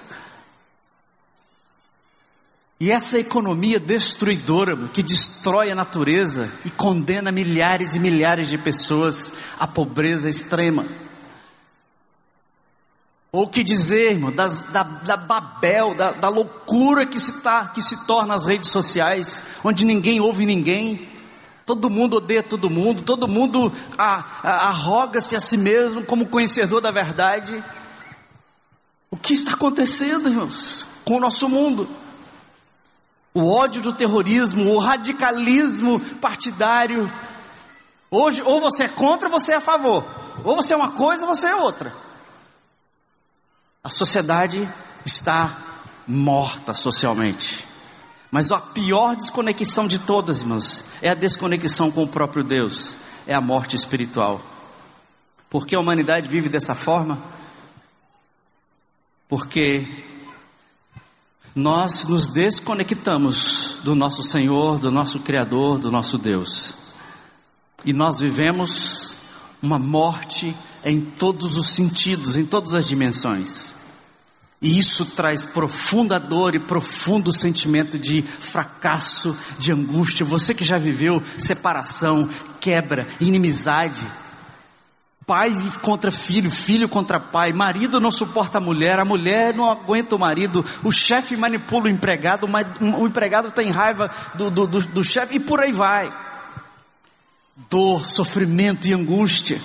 [2.78, 9.32] E essa economia destruidora que destrói a natureza e condena milhares e milhares de pessoas
[9.58, 10.86] à pobreza extrema.
[13.32, 17.82] Ou que dizer, irmão, das, da, da Babel, da, da loucura que se, tá, que
[17.82, 21.08] se torna as redes sociais, onde ninguém ouve ninguém,
[21.66, 27.62] todo mundo odeia todo mundo, todo mundo arroga-se a si mesmo como conhecedor da verdade.
[29.10, 31.88] O que está acontecendo, irmãos, com o nosso mundo?
[33.36, 37.12] O ódio do terrorismo, o radicalismo partidário.
[38.10, 40.06] Hoje, ou você é contra, ou você é a favor.
[40.42, 41.94] Ou você é uma coisa, ou você é outra.
[43.84, 44.66] A sociedade
[45.06, 45.54] está
[46.08, 47.68] morta socialmente.
[48.32, 52.96] Mas a pior desconexão de todas, irmãos, é a desconexão com o próprio Deus,
[53.28, 54.42] é a morte espiritual.
[55.50, 57.22] Por que a humanidade vive dessa forma?
[59.28, 60.15] Porque
[61.56, 66.74] nós nos desconectamos do nosso Senhor, do nosso Criador, do nosso Deus.
[67.86, 69.16] E nós vivemos
[69.62, 73.74] uma morte em todos os sentidos, em todas as dimensões.
[74.62, 80.26] E isso traz profunda dor e profundo sentimento de fracasso, de angústia.
[80.26, 84.06] Você que já viveu separação, quebra, inimizade,
[85.26, 90.16] pai contra filho, filho contra pai, marido não suporta a mulher, a mulher não aguenta
[90.16, 95.04] o marido, o chefe manipula o empregado, o empregado tem raiva do, do, do, do
[95.04, 96.14] chefe e por aí vai.
[97.70, 99.60] Dor, sofrimento e angústia.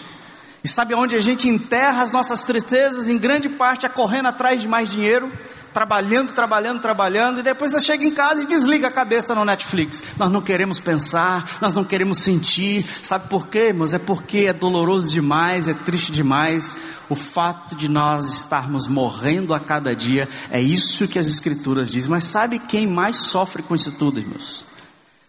[0.62, 3.09] E sabe onde a gente enterra as nossas tristezas?
[3.09, 5.31] Em grande parte é correndo atrás de mais dinheiro,
[5.73, 10.03] trabalhando, trabalhando, trabalhando, e depois você chega em casa e desliga a cabeça no Netflix.
[10.17, 12.85] Nós não queremos pensar, nós não queremos sentir.
[13.03, 13.95] Sabe por quê, irmãos?
[13.95, 16.77] É porque é doloroso demais, é triste demais.
[17.09, 22.11] O fato de nós estarmos morrendo a cada dia, é isso que as Escrituras dizem.
[22.11, 24.65] Mas sabe quem mais sofre com isso tudo, irmãos?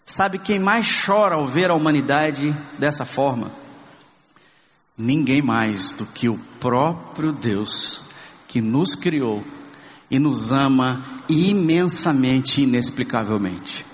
[0.05, 3.61] Sabe quem mais chora ao ver a humanidade dessa forma?
[5.01, 8.03] ninguém mais do que o próprio Deus
[8.47, 9.43] que nos criou
[10.11, 13.90] e nos ama imensamente, inexplicavelmente.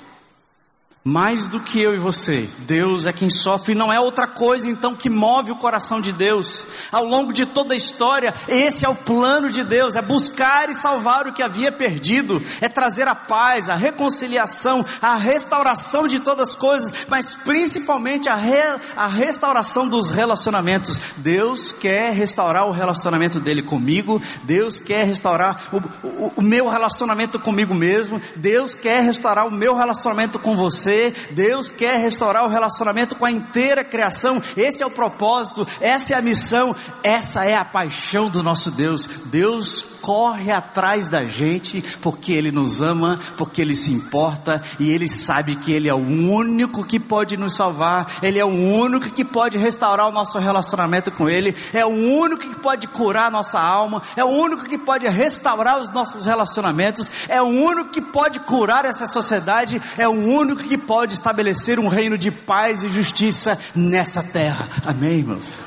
[1.07, 2.49] Mais do que eu e você.
[2.59, 6.67] Deus é quem sofre, não é outra coisa então que move o coração de Deus.
[6.91, 10.75] Ao longo de toda a história, esse é o plano de Deus: é buscar e
[10.75, 16.49] salvar o que havia perdido, é trazer a paz, a reconciliação, a restauração de todas
[16.49, 20.99] as coisas, mas principalmente a, re, a restauração dos relacionamentos.
[21.15, 27.39] Deus quer restaurar o relacionamento dele comigo, Deus quer restaurar o, o, o meu relacionamento
[27.39, 31.13] comigo mesmo, Deus quer restaurar o meu relacionamento com você você.
[31.31, 34.41] Deus quer restaurar o relacionamento com a inteira criação.
[34.55, 39.07] Esse é o propósito, essa é a missão, essa é a paixão do nosso Deus.
[39.25, 45.09] Deus corre atrás da gente porque Ele nos ama, porque Ele se importa e Ele
[45.09, 49.25] sabe que Ele é o único que pode nos salvar, Ele é o único que
[49.25, 53.59] pode restaurar o nosso relacionamento com Ele, é o único que pode curar a nossa
[53.59, 58.39] alma, é o único que pode restaurar os nossos relacionamentos, é o único que pode
[58.39, 63.59] curar essa sociedade, é o único que pode estabelecer um reino de paz e justiça
[63.75, 64.69] nessa terra.
[64.85, 65.59] Amém, irmãos?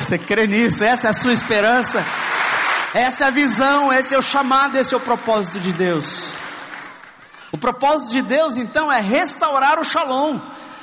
[0.00, 0.82] Você crê nisso?
[0.82, 2.02] Essa é a sua esperança?
[2.94, 6.34] Essa é a visão, esse é o chamado, esse é o propósito de Deus.
[7.50, 10.38] O propósito de Deus então é restaurar o shalom,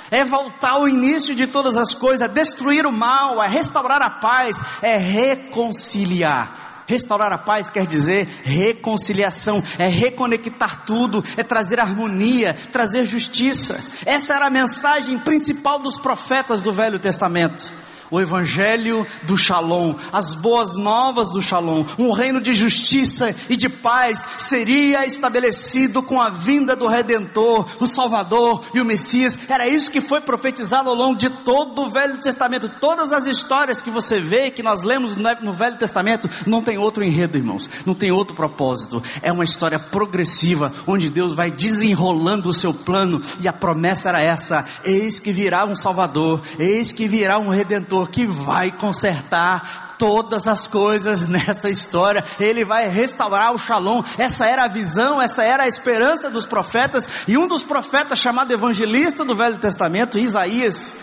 [0.10, 4.10] é voltar ao início de todas as coisas, é destruir o mal, é restaurar a
[4.10, 6.84] paz, é reconciliar.
[6.88, 13.80] Restaurar a paz quer dizer reconciliação, é reconectar tudo, é trazer harmonia, trazer justiça.
[14.04, 17.72] Essa era a mensagem principal dos profetas do Velho Testamento
[18.12, 23.70] o evangelho do Shalom, as boas novas do Shalom, um reino de justiça e de
[23.70, 29.38] paz seria estabelecido com a vinda do Redentor, o Salvador e o Messias.
[29.48, 32.70] Era isso que foi profetizado ao longo de todo o Velho Testamento.
[32.80, 37.04] Todas as histórias que você vê, que nós lemos no Velho Testamento, não tem outro
[37.04, 39.02] enredo, irmãos, não tem outro propósito.
[39.22, 44.22] É uma história progressiva, onde Deus vai desenrolando o seu plano e a promessa era
[44.22, 50.48] essa: eis que virá um Salvador, eis que virá um Redentor que vai consertar todas
[50.48, 52.24] as coisas nessa história.
[52.40, 54.02] Ele vai restaurar o Shalom.
[54.18, 57.08] Essa era a visão, essa era a esperança dos profetas.
[57.28, 60.96] E um dos profetas chamado evangelista do Velho Testamento, Isaías,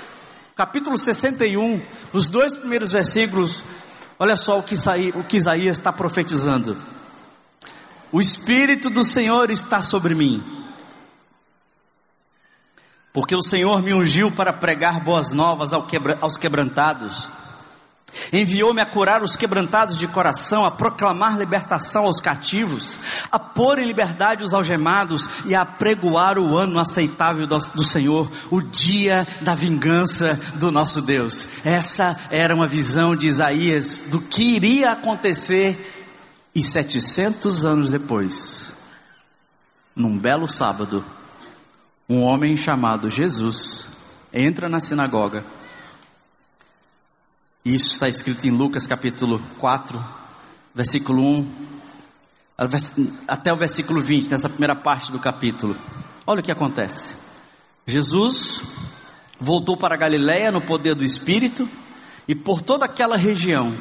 [0.55, 1.83] capítulo 61,
[2.13, 3.63] os dois primeiros versículos.
[4.19, 4.75] Olha só o que,
[5.15, 6.77] o que Isaías está profetizando.
[8.11, 10.66] O Espírito do Senhor está sobre mim
[13.17, 17.31] porque o Senhor me ungiu para pregar boas novas aos quebrantados,
[18.31, 22.99] enviou-me a curar os quebrantados de coração, a proclamar libertação aos cativos,
[23.33, 28.31] a pôr em liberdade os algemados e a pregoar o ano aceitável do, do Senhor,
[28.51, 31.49] o dia da vingança do nosso Deus.
[31.65, 36.05] Essa era uma visão de Isaías do que iria acontecer
[36.55, 38.75] e 700 anos depois,
[39.97, 41.03] num belo sábado,
[42.09, 43.87] um homem chamado Jesus
[44.33, 45.45] entra na sinagoga.
[47.65, 50.03] Isso está escrito em Lucas capítulo 4,
[50.75, 51.67] versículo 1
[53.27, 55.77] até o versículo 20, nessa primeira parte do capítulo.
[56.27, 57.15] Olha o que acontece.
[57.87, 58.63] Jesus
[59.39, 61.69] voltou para Galiléia no poder do Espírito
[62.27, 63.77] e por toda aquela região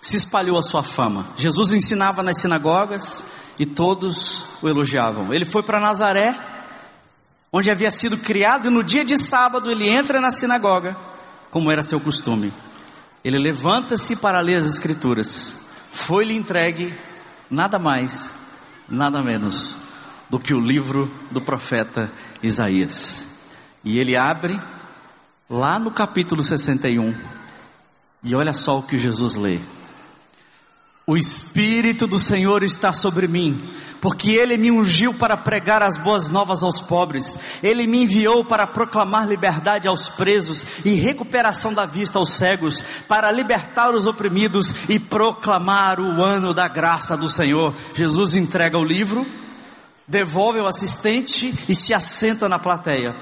[0.00, 1.26] se espalhou a sua fama.
[1.36, 3.24] Jesus ensinava nas sinagogas
[3.58, 5.32] e todos o elogiavam.
[5.32, 6.38] Ele foi para Nazaré
[7.56, 10.94] onde havia sido criado, e no dia de sábado ele entra na sinagoga,
[11.50, 12.52] como era seu costume.
[13.24, 15.56] Ele levanta-se para ler as Escrituras.
[15.90, 16.94] Foi-lhe entregue
[17.50, 18.34] nada mais,
[18.86, 19.74] nada menos
[20.28, 23.26] do que o livro do profeta Isaías.
[23.82, 24.60] E ele abre
[25.48, 27.14] lá no capítulo 61,
[28.22, 29.60] e olha só o que Jesus lê.
[31.06, 33.58] O Espírito do Senhor está sobre mim
[34.06, 38.64] porque Ele me ungiu para pregar as boas novas aos pobres, Ele me enviou para
[38.64, 45.00] proclamar liberdade aos presos e recuperação da vista aos cegos, para libertar os oprimidos e
[45.00, 47.74] proclamar o ano da graça do Senhor.
[47.94, 49.26] Jesus entrega o livro,
[50.06, 53.12] devolve ao assistente e se assenta na plateia.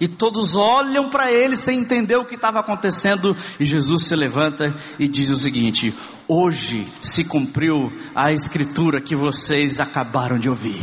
[0.00, 3.36] E todos olham para ele sem entender o que estava acontecendo.
[3.60, 5.94] E Jesus se levanta e diz o seguinte:
[6.26, 10.80] Hoje se cumpriu a escritura que vocês acabaram de ouvir.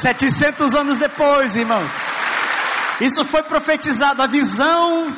[0.00, 1.90] 700 anos depois, irmãos.
[2.98, 5.14] Isso foi profetizado, a visão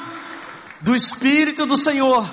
[0.81, 2.27] do Espírito do Senhor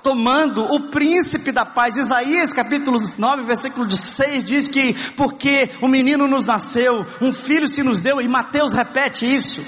[0.00, 1.96] tomando o príncipe da paz.
[1.96, 7.82] Isaías capítulo 9, versículo 6 diz que porque um menino nos nasceu, um filho se
[7.82, 9.60] nos deu, e Mateus repete isso.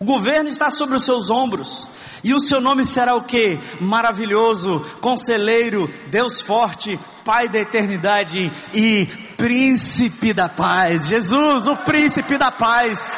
[0.00, 1.86] O governo está sobre os seus ombros.
[2.24, 3.58] E o seu nome será o que?
[3.80, 9.06] Maravilhoso, conselheiro, Deus forte, Pai da eternidade e
[9.36, 11.06] príncipe da paz.
[11.06, 13.16] Jesus, o príncipe da paz.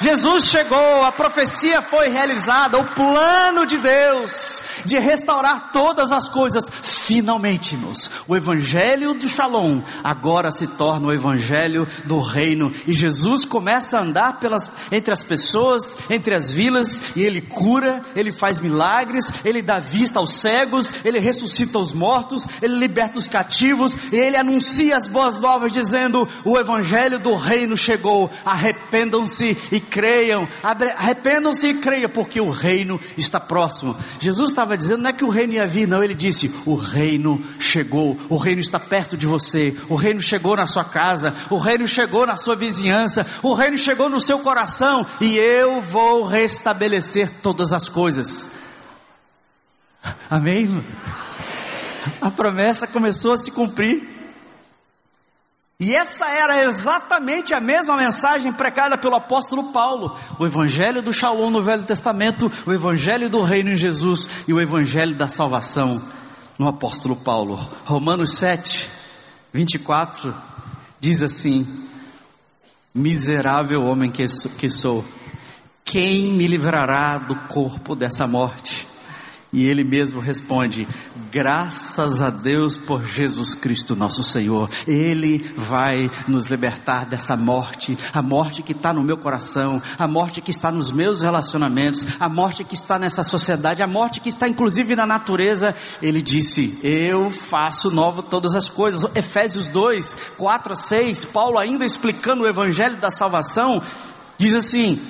[0.00, 6.70] Jesus chegou, a profecia foi realizada, o plano de Deus de restaurar todas as coisas.
[6.70, 13.44] Finalmente, irmãos, o evangelho do Shalom agora se torna o evangelho do reino e Jesus
[13.44, 18.60] começa a andar pelas entre as pessoas, entre as vilas e ele cura, ele faz
[18.60, 24.16] milagres, ele dá vista aos cegos, ele ressuscita os mortos, ele liberta os cativos e
[24.16, 28.30] ele anuncia as boas novas dizendo: "O evangelho do reino chegou.
[28.44, 30.48] Arrependam-se e creiam.
[30.62, 33.96] Arrependam-se e creiam, porque o reino está próximo.
[34.20, 37.42] Jesus estava dizendo não é que o reino ia vir, não, ele disse: o reino
[37.58, 41.86] chegou, o reino está perto de você, o reino chegou na sua casa, o reino
[41.86, 47.72] chegou na sua vizinhança, o reino chegou no seu coração, e eu vou restabelecer todas
[47.72, 48.50] as coisas.
[50.28, 50.82] Amém?
[52.20, 54.19] A promessa começou a se cumprir.
[55.80, 60.14] E essa era exatamente a mesma mensagem pregada pelo apóstolo Paulo.
[60.38, 64.60] O evangelho do Shalom no Velho Testamento, o evangelho do reino em Jesus e o
[64.60, 66.02] evangelho da salvação
[66.58, 67.56] no apóstolo Paulo.
[67.86, 68.90] Romanos 7,
[69.54, 70.36] 24
[71.00, 71.66] diz assim:
[72.94, 74.28] Miserável homem que
[74.68, 75.02] sou,
[75.82, 78.89] quem me livrará do corpo dessa morte?
[79.52, 80.86] E ele mesmo responde:
[81.32, 84.70] graças a Deus por Jesus Cristo nosso Senhor.
[84.86, 90.40] Ele vai nos libertar dessa morte, a morte que está no meu coração, a morte
[90.40, 94.48] que está nos meus relacionamentos, a morte que está nessa sociedade, a morte que está
[94.48, 95.74] inclusive na natureza.
[96.00, 99.04] Ele disse: Eu faço novo todas as coisas.
[99.16, 103.82] Efésios 2, 4 a 6, Paulo ainda explicando o evangelho da salvação,
[104.38, 105.00] diz assim: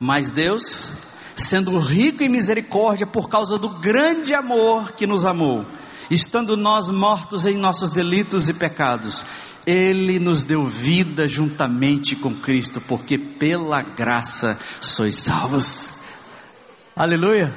[0.00, 0.92] Mas Deus
[1.36, 5.64] sendo rico em misericórdia por causa do grande amor que nos amou,
[6.10, 9.24] estando nós mortos em nossos delitos e pecados,
[9.66, 15.88] ele nos deu vida juntamente com Cristo, porque pela graça sois salvos.
[16.94, 17.54] Aleluia.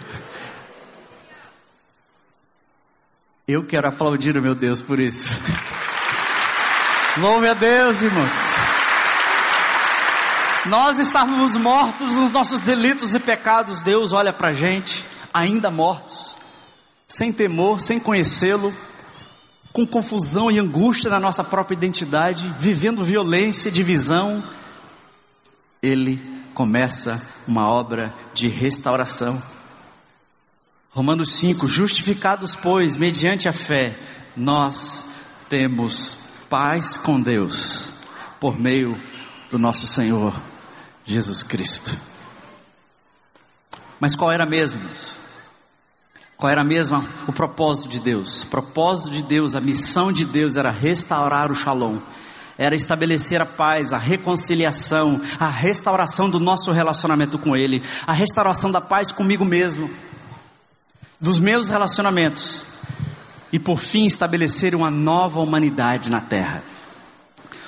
[3.48, 5.30] Eu quero aplaudir o meu Deus por isso.
[7.18, 8.57] Louve a Deus, irmãos.
[10.68, 16.36] Nós estávamos mortos nos nossos delitos e pecados, Deus olha para a gente, ainda mortos,
[17.08, 18.74] sem temor, sem conhecê-lo,
[19.72, 24.44] com confusão e angústia na nossa própria identidade, vivendo violência, divisão.
[25.82, 26.22] Ele
[26.54, 29.42] começa uma obra de restauração.
[30.90, 33.98] Romanos 5: Justificados, pois, mediante a fé,
[34.36, 35.08] nós
[35.48, 36.18] temos
[36.50, 37.94] paz com Deus,
[38.38, 39.00] por meio
[39.50, 40.34] do nosso Senhor
[41.08, 41.98] Jesus Cristo.
[43.98, 44.82] Mas qual era mesmo?
[46.36, 48.44] Qual era mesmo o propósito de Deus?
[48.44, 51.98] O propósito de Deus, a missão de Deus era restaurar o shalom,
[52.58, 58.70] era estabelecer a paz, a reconciliação, a restauração do nosso relacionamento com Ele, a restauração
[58.70, 59.90] da paz comigo mesmo,
[61.20, 62.66] dos meus relacionamentos,
[63.52, 66.62] e por fim estabelecer uma nova humanidade na terra.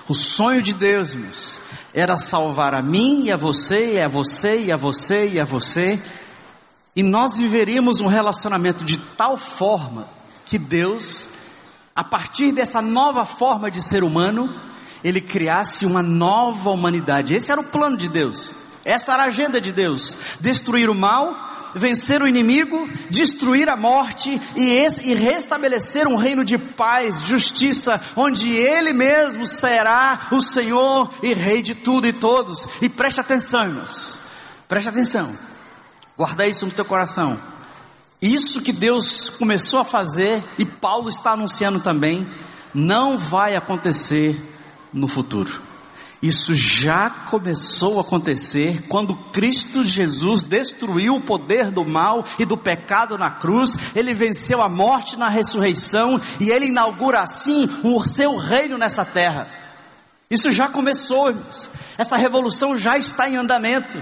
[0.07, 1.61] O sonho de Deus, meus,
[1.93, 5.45] era salvar a mim e a você, e a você, e a você, e a
[5.45, 6.01] você,
[6.95, 10.07] e nós viveríamos um relacionamento de tal forma
[10.45, 11.27] que Deus,
[11.95, 14.53] a partir dessa nova forma de ser humano,
[15.03, 17.33] ele criasse uma nova humanidade.
[17.33, 18.53] Esse era o plano de Deus.
[18.83, 24.39] Essa era a agenda de Deus: destruir o mal vencer o inimigo, destruir a morte
[24.55, 31.33] e, e restabelecer um reino de paz, justiça, onde Ele mesmo será o Senhor e
[31.33, 32.67] Rei de tudo e todos.
[32.81, 34.19] E preste atenção, irmãos,
[34.67, 35.31] preste atenção,
[36.17, 37.39] guarda isso no teu coração.
[38.21, 42.27] Isso que Deus começou a fazer e Paulo está anunciando também,
[42.73, 44.35] não vai acontecer
[44.91, 45.68] no futuro.
[46.21, 52.57] Isso já começou a acontecer quando Cristo Jesus destruiu o poder do mal e do
[52.57, 58.35] pecado na cruz, ele venceu a morte na ressurreição e ele inaugura assim o seu
[58.35, 59.47] reino nessa terra.
[60.29, 61.33] Isso já começou.
[61.97, 63.97] Essa revolução já está em andamento.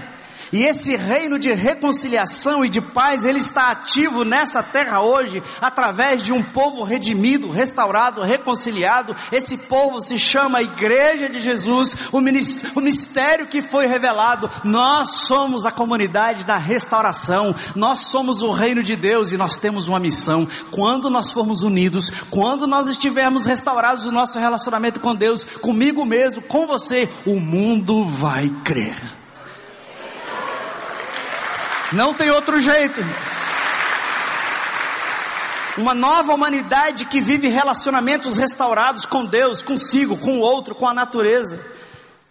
[0.52, 6.22] E esse reino de reconciliação e de paz, ele está ativo nessa terra hoje, através
[6.22, 9.14] de um povo redimido, restaurado, reconciliado.
[9.30, 14.50] Esse povo se chama Igreja de Jesus, o mistério que foi revelado.
[14.64, 19.88] Nós somos a comunidade da restauração, nós somos o reino de Deus e nós temos
[19.88, 20.48] uma missão.
[20.70, 26.42] Quando nós formos unidos, quando nós estivermos restaurados o nosso relacionamento com Deus, comigo mesmo,
[26.42, 29.18] com você, o mundo vai crer.
[31.92, 33.00] Não tem outro jeito.
[35.78, 40.92] uma nova humanidade que vive relacionamentos restaurados com Deus, consigo, com o outro, com a
[40.92, 41.58] natureza.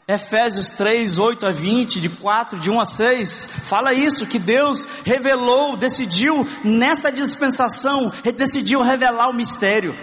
[0.08, 4.88] Efésios 3, 8 a 20, de 4, de 1 a 6, fala isso, que Deus
[5.04, 9.96] revelou, decidiu nessa dispensação, decidiu revelar o mistério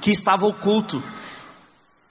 [0.00, 1.02] que estava oculto.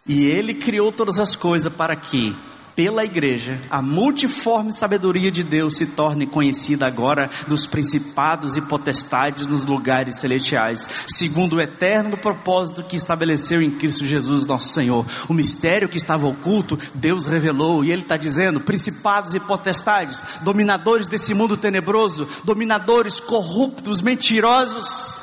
[0.05, 2.35] E Ele criou todas as coisas para que
[2.75, 9.45] pela igreja, a multiforme sabedoria de Deus se torne conhecida agora dos principados e potestades
[9.45, 15.05] nos lugares celestiais, segundo o eterno propósito que estabeleceu em Cristo Jesus, nosso Senhor.
[15.29, 21.07] O mistério que estava oculto, Deus revelou, e Ele está dizendo: principados e potestades, dominadores
[21.07, 25.22] desse mundo tenebroso, dominadores corruptos, mentirosos,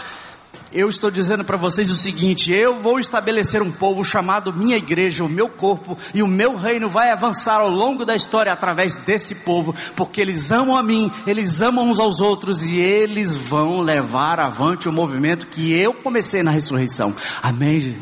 [0.73, 5.25] eu estou dizendo para vocês o seguinte: eu vou estabelecer um povo chamado minha igreja,
[5.25, 9.37] o meu corpo, e o meu reino vai avançar ao longo da história através desse
[9.37, 14.39] povo, porque eles amam a mim, eles amam uns aos outros e eles vão levar
[14.41, 17.14] avante o movimento que eu comecei na ressurreição.
[17.43, 17.97] Amém?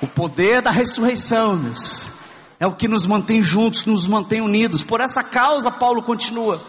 [0.00, 2.08] O poder da ressurreição, meus,
[2.60, 4.82] é o que nos mantém juntos, nos mantém unidos.
[4.82, 6.60] Por essa causa, Paulo continua.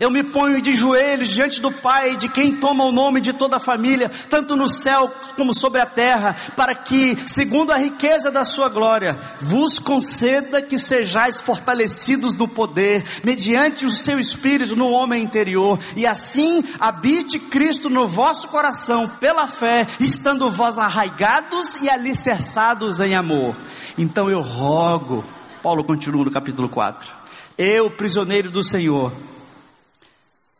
[0.00, 3.56] Eu me ponho de joelhos diante do Pai, de quem toma o nome de toda
[3.56, 8.44] a família, tanto no céu como sobre a terra, para que, segundo a riqueza da
[8.44, 15.22] sua glória, vos conceda que sejais fortalecidos no poder, mediante o seu espírito no homem
[15.22, 23.00] interior, e assim habite Cristo no vosso coração pela fé, estando vós arraigados e alicerçados
[23.00, 23.56] em amor.
[23.96, 25.24] Então eu rogo,
[25.62, 27.08] Paulo continua no capítulo 4,
[27.56, 29.12] eu, prisioneiro do Senhor,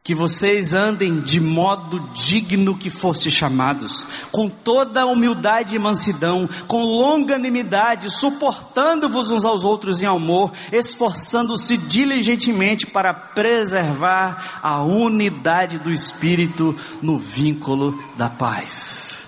[0.05, 6.85] que vocês andem de modo digno que foste chamados, com toda humildade e mansidão, com
[6.85, 16.77] longanimidade, suportando-vos uns aos outros em amor, esforçando-se diligentemente para preservar a unidade do Espírito
[17.01, 19.27] no vínculo da paz.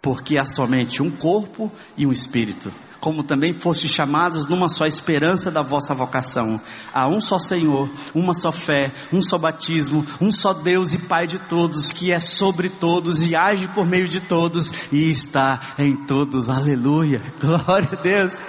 [0.00, 5.50] Porque há somente um corpo e um Espírito como também fostes chamados numa só esperança
[5.50, 6.60] da vossa vocação.
[6.92, 11.26] Há um só Senhor, uma só fé, um só batismo, um só Deus e Pai
[11.26, 15.94] de todos, que é sobre todos e age por meio de todos e está em
[15.94, 16.50] todos.
[16.50, 17.22] Aleluia.
[17.40, 18.40] Glória a Deus.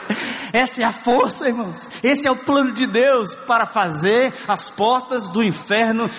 [0.51, 1.89] Essa é a força, irmãos.
[2.01, 6.09] Esse é o plano de Deus para fazer as portas do inferno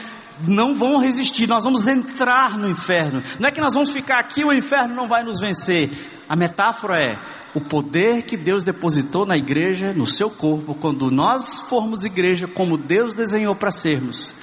[0.47, 3.22] não vão resistir, nós vamos entrar no inferno.
[3.39, 5.91] Não é que nós vamos ficar aqui, o inferno não vai nos vencer.
[6.28, 7.18] A metáfora é:
[7.55, 12.78] o poder que Deus depositou na igreja, no seu corpo, quando nós formos igreja como
[12.78, 14.34] Deus desenhou para sermos,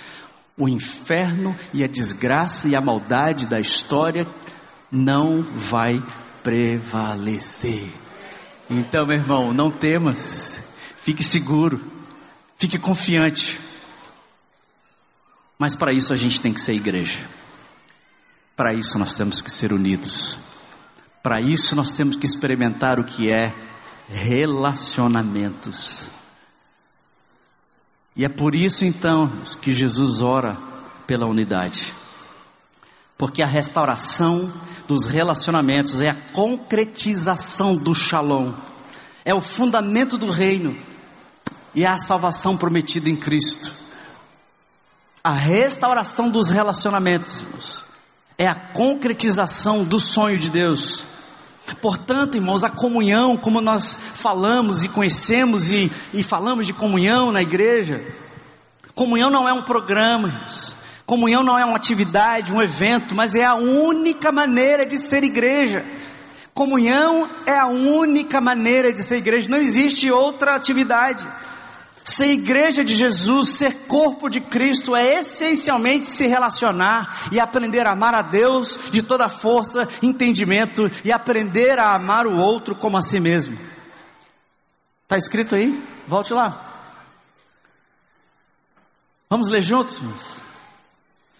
[0.58, 4.28] o inferno e a desgraça e a maldade da história
[4.92, 6.04] não vai
[6.44, 7.92] prevalecer.
[8.70, 10.60] Então, meu irmão, não temas,
[11.02, 11.80] fique seguro,
[12.58, 13.60] fique confiante.
[15.58, 17.20] Mas para isso a gente tem que ser igreja.
[18.56, 20.38] Para isso nós temos que ser unidos.
[21.28, 23.54] Para isso nós temos que experimentar o que é
[24.08, 26.10] relacionamentos.
[28.16, 29.30] E é por isso então
[29.62, 30.58] que Jesus ora
[31.06, 31.94] pela unidade.
[33.18, 34.50] Porque a restauração
[34.88, 38.54] dos relacionamentos é a concretização do shalom,
[39.26, 40.78] é o fundamento do reino
[41.76, 43.70] e é a salvação prometida em Cristo.
[45.22, 47.84] A restauração dos relacionamentos
[48.38, 51.17] é a concretização do sonho de Deus.
[51.76, 57.42] Portanto, irmãos, a comunhão, como nós falamos e conhecemos e, e falamos de comunhão na
[57.42, 58.04] igreja,
[58.96, 60.76] comunhão não é um programa, irmãos.
[61.06, 65.86] comunhão não é uma atividade, um evento, mas é a única maneira de ser igreja.
[66.54, 71.28] Comunhão é a única maneira de ser igreja, não existe outra atividade.
[72.10, 77.92] Ser igreja de Jesus, ser corpo de Cristo, é essencialmente se relacionar e aprender a
[77.92, 83.02] amar a Deus de toda força, entendimento e aprender a amar o outro como a
[83.02, 83.60] si mesmo.
[85.04, 85.84] Está escrito aí?
[86.08, 86.96] Volte lá.
[89.30, 90.00] Vamos ler juntos?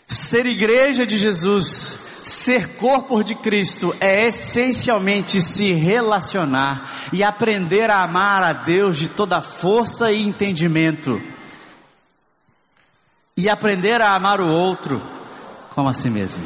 [0.06, 8.04] Ser igreja de Jesus Ser corpo de Cristo é essencialmente se relacionar e aprender a
[8.04, 11.22] amar a Deus de toda força e entendimento.
[13.38, 15.02] E aprender a amar o outro
[15.74, 16.44] como a si mesmo.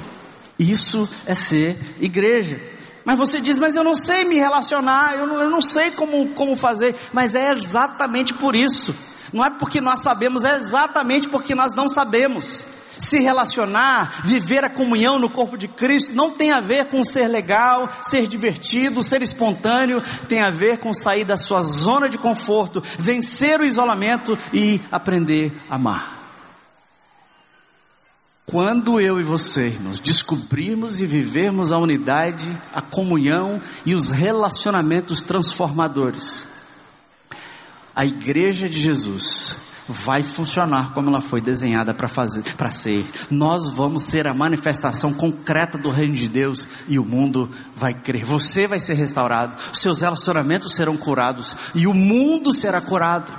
[0.60, 2.62] Isso é ser igreja.
[3.04, 6.30] Mas você diz, mas eu não sei me relacionar, eu não, eu não sei como,
[6.36, 6.96] como fazer.
[7.12, 8.94] Mas é exatamente por isso.
[9.34, 12.68] Não é porque nós sabemos, é exatamente porque nós não sabemos
[13.02, 17.28] se relacionar, viver a comunhão no corpo de Cristo, não tem a ver com ser
[17.28, 22.82] legal, ser divertido, ser espontâneo, tem a ver com sair da sua zona de conforto,
[23.00, 26.22] vencer o isolamento e aprender a amar.
[28.46, 35.24] Quando eu e você, irmãos, descobrirmos e vivermos a unidade, a comunhão e os relacionamentos
[35.24, 36.48] transformadores,
[37.96, 43.06] a igreja de Jesus vai funcionar como ela foi desenhada para fazer, para ser.
[43.30, 48.24] Nós vamos ser a manifestação concreta do reino de Deus e o mundo vai crer.
[48.24, 53.32] Você vai ser restaurado, seus relacionamentos serão curados e o mundo será curado.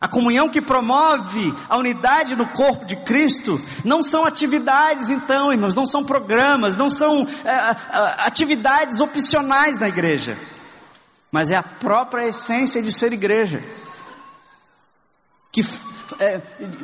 [0.00, 5.74] A comunhão que promove a unidade no corpo de Cristo não são atividades, então, irmãos,
[5.74, 7.76] não são programas, não são é,
[8.24, 10.38] atividades opcionais na igreja,
[11.30, 13.62] mas é a própria essência de ser igreja
[15.52, 15.64] que
[16.18, 16.40] é,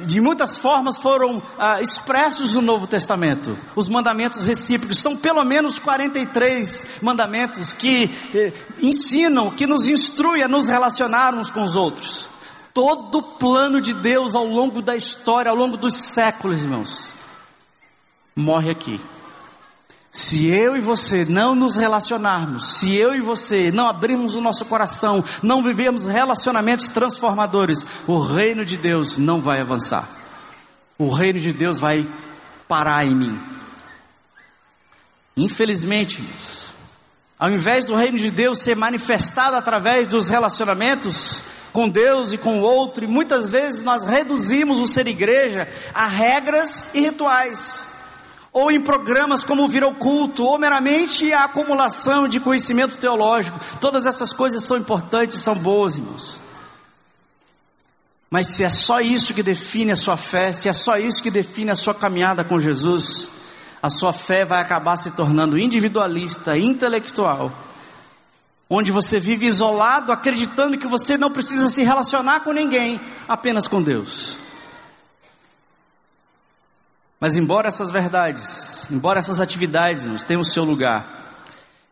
[0.07, 3.57] de muitas formas foram ah, expressos no Novo Testamento.
[3.75, 10.49] Os mandamentos recíprocos são pelo menos 43 mandamentos que eh, ensinam, que nos instruem a
[10.49, 12.29] nos relacionar uns com os outros.
[12.73, 17.13] Todo o plano de Deus ao longo da história, ao longo dos séculos, irmãos,
[18.35, 19.01] morre aqui.
[20.11, 24.65] Se eu e você não nos relacionarmos, se eu e você não abrirmos o nosso
[24.65, 30.09] coração, não vivermos relacionamentos transformadores, o reino de Deus não vai avançar.
[30.99, 32.09] O reino de Deus vai
[32.67, 33.41] parar em mim.
[35.37, 36.27] Infelizmente,
[37.39, 41.43] ao invés do reino de Deus ser manifestado através dos relacionamentos
[41.75, 46.07] com Deus e com o outro, e muitas vezes nós reduzimos o ser igreja a
[46.07, 47.96] regras e rituais
[48.57, 53.61] ou em programas como vir ao culto, ou meramente a acumulação de conhecimento teológico.
[53.79, 56.41] Todas essas coisas são importantes, são boas, irmãos.
[58.31, 61.31] Mas se é só isso que define a sua fé, se é só isso que
[61.31, 63.29] define a sua caminhada com Jesus,
[63.83, 67.53] a sua fé vai acabar se tornando individualista, intelectual,
[68.71, 72.99] onde você vive isolado, acreditando que você não precisa se relacionar com ninguém,
[73.29, 74.46] apenas com Deus.
[77.19, 81.17] Mas embora essas verdades, embora essas atividades irmãos, tenham o seu lugar,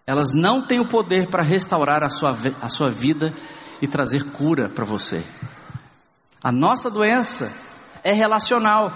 [0.06, 3.32] elas não têm o poder para restaurar a sua, a sua vida
[3.80, 5.24] e trazer cura para você.
[6.42, 7.50] A nossa doença
[8.02, 8.92] é relacional.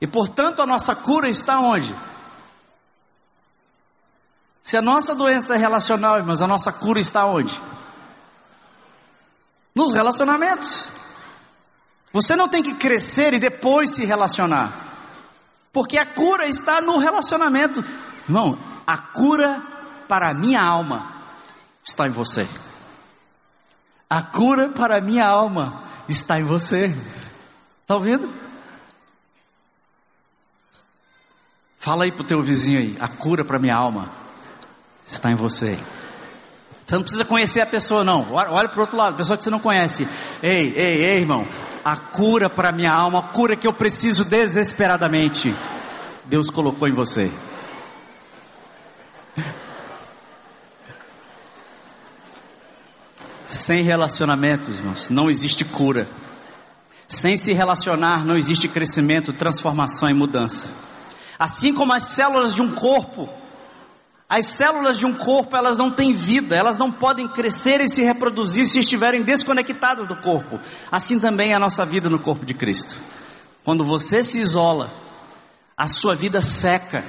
[0.00, 1.94] E portanto a nossa cura está onde?
[4.62, 7.56] Se a nossa doença é relacional, irmãos, a nossa cura está onde?
[9.72, 10.90] Nos relacionamentos.
[12.12, 14.85] Você não tem que crescer e depois se relacionar.
[15.76, 17.84] Porque a cura está no relacionamento.
[18.26, 19.60] Irmão, a cura
[20.08, 21.20] para a minha alma
[21.84, 22.48] está em você.
[24.08, 26.86] A cura para a minha alma está em você.
[27.82, 28.32] Está ouvindo?
[31.76, 32.96] Fala aí para o teu vizinho aí.
[32.98, 34.10] A cura para a minha alma
[35.06, 35.78] está em você.
[36.86, 38.32] Você não precisa conhecer a pessoa, não.
[38.32, 40.08] Olha para o outro lado, pessoa que você não conhece.
[40.42, 41.46] Ei, ei, ei, irmão
[41.86, 45.54] a cura para minha alma, a cura que eu preciso desesperadamente,
[46.24, 47.30] Deus colocou em você.
[53.46, 56.08] Sem relacionamentos, irmãos, não existe cura.
[57.06, 60.68] Sem se relacionar, não existe crescimento, transformação e mudança.
[61.38, 63.28] Assim como as células de um corpo
[64.28, 68.02] as células de um corpo, elas não têm vida, elas não podem crescer e se
[68.02, 70.58] reproduzir se estiverem desconectadas do corpo.
[70.90, 72.96] Assim também é a nossa vida no corpo de Cristo.
[73.64, 74.90] Quando você se isola,
[75.76, 77.04] a sua vida seca.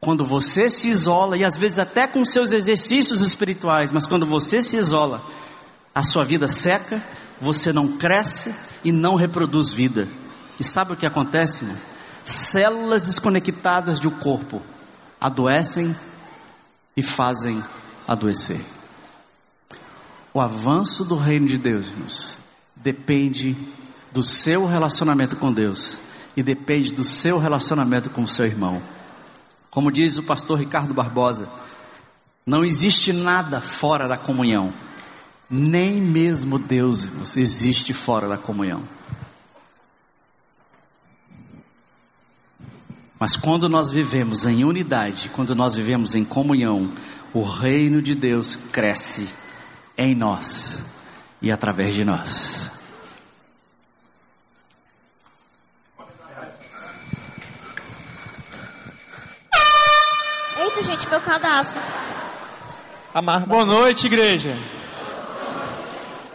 [0.00, 4.62] Quando você se isola, e às vezes até com seus exercícios espirituais, mas quando você
[4.62, 5.22] se isola,
[5.94, 7.02] a sua vida seca,
[7.40, 8.54] você não cresce
[8.84, 10.08] e não reproduz vida.
[10.58, 11.78] E sabe o que acontece, irmão?
[12.24, 14.60] Células desconectadas do corpo
[15.20, 15.94] adoecem
[16.96, 17.62] e fazem
[18.06, 18.60] adoecer.
[20.32, 22.38] O avanço do reino de Deus, irmãos,
[22.74, 23.56] depende
[24.12, 25.98] do seu relacionamento com Deus
[26.36, 28.82] e depende do seu relacionamento com o seu irmão.
[29.70, 31.48] Como diz o pastor Ricardo Barbosa,
[32.46, 34.72] não existe nada fora da comunhão,
[35.50, 38.82] nem mesmo Deus irmãos, existe fora da comunhão.
[43.18, 46.92] Mas quando nós vivemos em unidade, quando nós vivemos em comunhão,
[47.32, 49.26] o reino de Deus cresce
[49.96, 50.84] em nós
[51.40, 52.70] e através de nós.
[60.58, 61.80] Eita, gente, meu cadastro.
[63.14, 63.46] Amar.
[63.46, 64.58] Boa noite, igreja.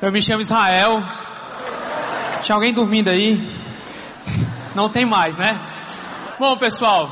[0.02, 1.04] Eu me chamo Israel.
[2.42, 3.40] Tinha alguém dormindo aí?
[4.74, 5.60] Não tem mais, né?
[6.42, 7.08] Bom, pessoal,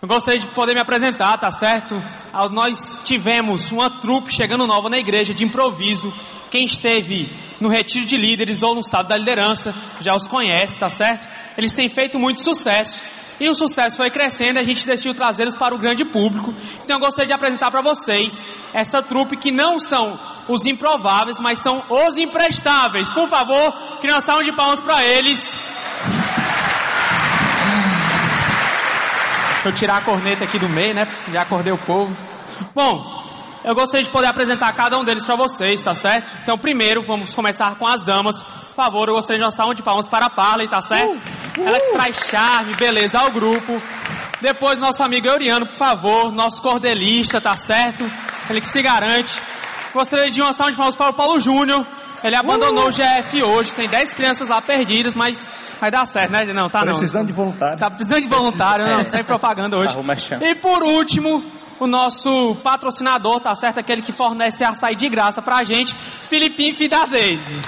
[0.00, 2.02] eu gostaria de poder me apresentar, tá certo?
[2.50, 6.10] Nós tivemos uma trupe chegando nova na igreja de improviso.
[6.50, 10.88] Quem esteve no retiro de líderes ou no sábado da liderança já os conhece, tá
[10.88, 11.28] certo?
[11.58, 13.02] Eles têm feito muito sucesso.
[13.38, 16.54] E o sucesso foi crescendo a gente decidiu trazê-los para o grande público.
[16.82, 20.18] Então eu gostaria de apresentar para vocês essa trupe que não são
[20.48, 23.10] os improváveis, mas são os imprestáveis.
[23.10, 23.70] Por favor,
[24.00, 25.54] que nós salve de palmas para eles.
[29.66, 31.08] Deixa eu tirar a corneta aqui do meio, né?
[31.32, 32.16] Já acordei o povo.
[32.72, 33.24] Bom,
[33.64, 36.30] eu gostaria de poder apresentar cada um deles para vocês, tá certo?
[36.40, 38.40] Então, primeiro, vamos começar com as damas.
[38.42, 41.14] Por favor, eu gostaria de uma salva de palmas para a Parley, tá certo?
[41.14, 41.66] Uh, uh.
[41.66, 43.82] Ela que traz charme, beleza ao grupo.
[44.40, 48.08] Depois, nosso amigo Euriano, por favor, nosso cordelista, tá certo?
[48.48, 49.42] Ele que se garante.
[49.92, 51.84] Gostaria de uma salva de palmas para o Paulo Júnior.
[52.26, 55.48] Ele abandonou o GF hoje, tem 10 crianças lá perdidas, mas
[55.80, 56.44] vai dar certo, né?
[56.52, 56.94] Não, tá precisando não.
[56.98, 57.78] Precisando de voluntário.
[57.78, 59.96] Tá precisando de voluntário, não, sem propaganda hoje.
[60.40, 61.40] E por último,
[61.78, 63.78] o nosso patrocinador, tá certo?
[63.78, 65.94] Aquele que fornece açaí de graça pra gente,
[66.28, 67.60] Filipinho Fidadese.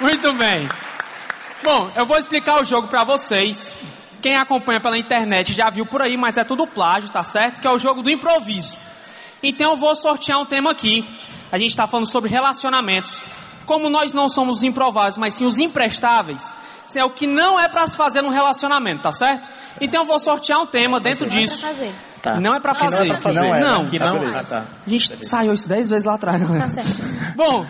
[0.00, 0.68] Muito bem.
[1.64, 3.74] Bom, eu vou explicar o jogo pra vocês.
[4.22, 7.60] Quem acompanha pela internet já viu por aí, mas é tudo plágio, tá certo?
[7.60, 8.76] Que é o jogo do improviso.
[9.42, 11.04] Então eu vou sortear um tema aqui.
[11.50, 13.22] A gente está falando sobre relacionamentos.
[13.66, 16.54] Como nós não somos os improváveis, mas sim os imprestáveis,
[16.94, 19.48] é o que não é para se fazer num relacionamento, tá certo?
[19.80, 21.66] Então eu vou sortear um tema dentro disso.
[22.22, 22.40] Tá.
[22.40, 22.96] Não é pra fazer.
[22.96, 23.40] Não é pra fazer.
[23.40, 23.86] Não, é, não.
[23.86, 24.16] Que não.
[24.34, 24.64] Ah, tá.
[24.86, 25.30] A gente Beleza.
[25.30, 26.60] saiu isso dez vezes lá atrás, não é?
[26.60, 27.36] Tá certo.
[27.36, 27.66] Bom,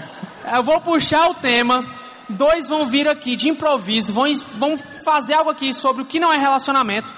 [0.55, 1.85] eu vou puxar o tema.
[2.29, 4.25] Dois vão vir aqui de improviso, vão,
[4.57, 7.13] vão fazer algo aqui sobre o que não é relacionamento.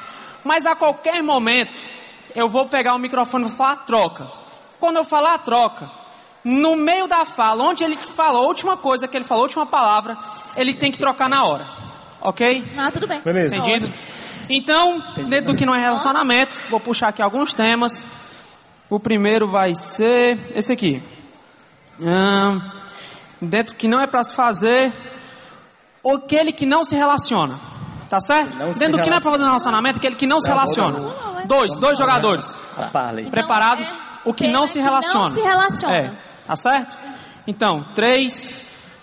[0.44, 1.78] Mas a qualquer momento,
[2.34, 4.26] eu vou pegar o microfone e falar troca.
[4.78, 5.90] Quando eu falar troca,
[6.44, 9.66] no meio da fala, onde ele falou a última coisa que ele falou, a última
[9.66, 10.16] palavra,
[10.56, 11.64] ele tem que trocar na hora.
[12.20, 12.64] Ok?
[12.76, 13.20] Ah, tudo bem.
[13.20, 13.56] Beleza.
[13.56, 13.92] Entendido?
[14.48, 18.06] Então, dentro do que não é relacionamento, vou puxar aqui alguns temas.
[18.88, 21.02] O primeiro vai ser esse aqui.
[22.00, 22.60] Hum,
[23.42, 24.92] dentro do que não é para se fazer,
[26.14, 27.54] aquele que não se relaciona.
[28.08, 28.56] Tá certo?
[28.78, 30.98] Dentro do que não é para fazer no relacionamento, aquele que não se relaciona.
[31.44, 32.60] Dois, dois jogadores.
[33.30, 33.86] Preparados?
[34.24, 35.28] O que não se relaciona.
[35.28, 35.96] Não se relaciona.
[35.96, 36.10] É.
[36.48, 36.96] Tá certo?
[37.46, 38.56] Então, três,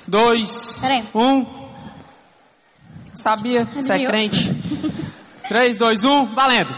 [0.08, 0.82] dois,
[1.14, 1.46] um.
[3.14, 3.66] Sabia?
[3.66, 4.52] Você é crente.
[5.48, 6.76] 3, 2, 1, valendo.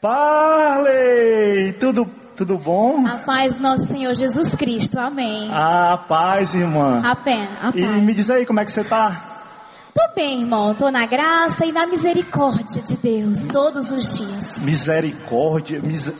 [0.00, 1.74] Parley!
[1.78, 3.06] Tudo, tudo bom?
[3.06, 5.50] A paz do nosso Senhor Jesus Cristo, amém.
[5.52, 7.02] A paz, irmã.
[7.04, 7.74] A pé, a paz.
[7.74, 9.22] E me diz aí, como é que você tá?
[9.94, 10.74] Tô bem, irmão.
[10.74, 14.58] Tô na graça e na misericórdia de Deus todos os dias.
[14.58, 16.10] Misericórdia, mis...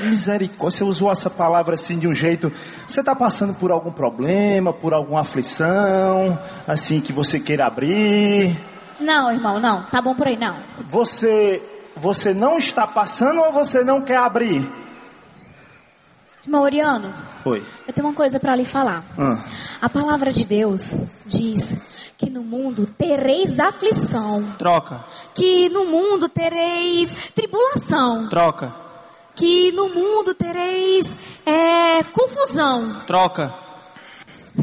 [0.00, 0.78] misericórdia.
[0.78, 2.52] Você usou essa palavra assim de um jeito.
[2.86, 8.58] Você tá passando por algum problema, por alguma aflição, assim que você queira abrir?
[9.00, 9.84] Não, irmão, não.
[9.84, 10.56] Tá bom por aí, não.
[10.88, 11.62] Você,
[11.96, 14.70] você não está passando ou você não quer abrir?
[16.44, 17.14] Irmão Oriano.
[17.44, 17.64] Oi.
[17.86, 19.04] Eu tenho uma coisa para lhe falar.
[19.18, 19.44] Ah.
[19.80, 21.80] A palavra de Deus diz
[22.16, 24.44] que no mundo tereis aflição.
[24.58, 25.04] Troca.
[25.34, 28.28] Que no mundo tereis tribulação.
[28.28, 28.72] Troca.
[29.34, 31.06] Que no mundo tereis
[31.46, 33.00] é, confusão.
[33.06, 33.54] Troca.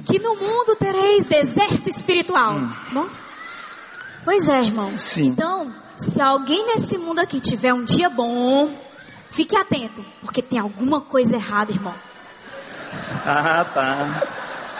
[0.05, 2.53] Que no mundo tereis deserto espiritual.
[2.53, 2.73] Hum.
[2.91, 3.07] Bom?
[4.23, 4.97] Pois é, irmão.
[4.97, 5.27] Sim.
[5.27, 8.69] Então, se alguém nesse mundo aqui tiver um dia bom,
[9.31, 11.95] fique atento, porque tem alguma coisa errada, irmão.
[13.25, 14.23] Ah, tá.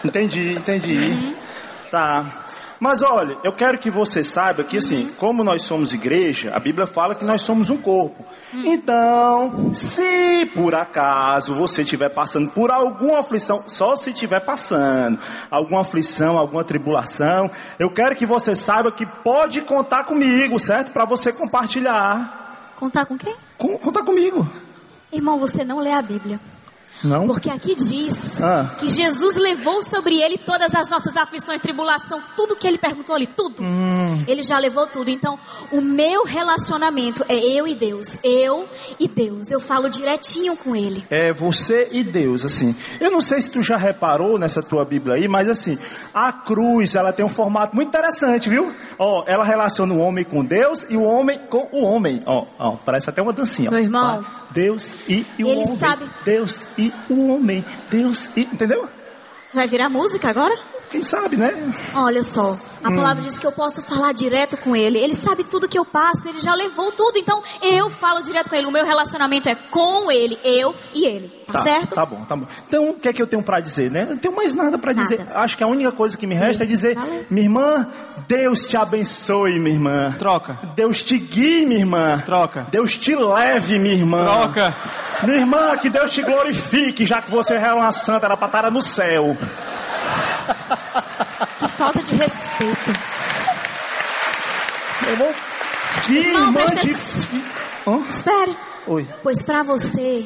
[0.03, 0.95] Entendi, entendi.
[0.97, 1.35] Uhum.
[1.91, 2.45] Tá.
[2.79, 6.87] Mas olha, eu quero que você saiba que assim, como nós somos igreja, a Bíblia
[6.87, 8.23] fala que nós somos um corpo.
[8.53, 8.63] Hum.
[8.65, 15.19] Então, se por acaso você estiver passando por alguma aflição, só se estiver passando
[15.51, 20.91] alguma aflição, alguma tribulação, eu quero que você saiba que pode contar comigo, certo?
[20.91, 22.71] Para você compartilhar.
[22.77, 23.35] Contar com quem?
[23.57, 24.47] Com, contar comigo.
[25.11, 26.39] Irmão, você não lê a Bíblia.
[27.03, 27.27] Não?
[27.27, 28.75] Porque aqui diz ah.
[28.79, 33.27] que Jesus levou sobre ele todas as nossas aflições, tribulação, tudo que ele perguntou ali,
[33.27, 33.63] tudo.
[33.63, 34.23] Hum.
[34.27, 35.09] Ele já levou tudo.
[35.09, 35.37] Então,
[35.71, 38.17] o meu relacionamento é eu e Deus.
[38.23, 38.67] Eu
[38.99, 39.51] e Deus.
[39.51, 41.03] Eu falo direitinho com ele.
[41.09, 42.75] É você e Deus, assim.
[42.99, 45.77] Eu não sei se tu já reparou nessa tua Bíblia aí, mas assim,
[46.13, 48.73] a cruz, ela tem um formato muito interessante, viu?
[48.97, 52.19] Ó, ela relaciona o homem com Deus e o homem com o homem.
[52.25, 53.71] Ó, ó, parece até uma dancinha.
[53.71, 54.23] Meu irmão.
[54.51, 55.75] Deus e, e o ele homem.
[55.77, 56.09] Sabe...
[56.25, 57.65] Deus e o homem.
[57.89, 58.41] Deus e.
[58.41, 58.87] Entendeu?
[59.53, 60.57] Vai virar música agora?
[60.89, 61.73] Quem sabe, né?
[61.93, 62.95] Olha só, a hum.
[62.95, 64.97] palavra diz que eu posso falar direto com ele.
[64.97, 67.17] Ele sabe tudo que eu passo, ele já levou tudo.
[67.17, 68.67] Então eu falo direto com ele.
[68.67, 71.29] O meu relacionamento é com ele, eu e ele.
[71.45, 71.95] Tá, tá certo?
[71.95, 72.45] Tá bom, tá bom.
[72.67, 74.05] Então o que é que eu tenho para dizer, né?
[74.05, 75.25] Não tenho mais nada para dizer.
[75.33, 77.25] Acho que a única coisa que me resta é dizer, Valeu.
[77.29, 77.87] minha irmã,
[78.27, 80.15] Deus te abençoe, minha irmã.
[80.17, 80.57] Troca.
[80.75, 82.21] Deus te guie, minha irmã.
[82.25, 82.67] Troca.
[82.71, 84.25] Deus te leve, minha irmã.
[84.25, 84.75] Troca.
[85.23, 88.71] Minha irmã, que Deus te glorifique, já que você é uma santa, era para estar
[88.71, 89.35] no céu.
[91.79, 92.91] Falta de respeito.
[95.17, 95.33] Vou.
[96.05, 96.91] Que Irmão, irmã de.
[97.87, 98.01] Hã?
[98.09, 98.55] Espere.
[98.85, 99.07] Oi.
[99.23, 100.25] Pois para você,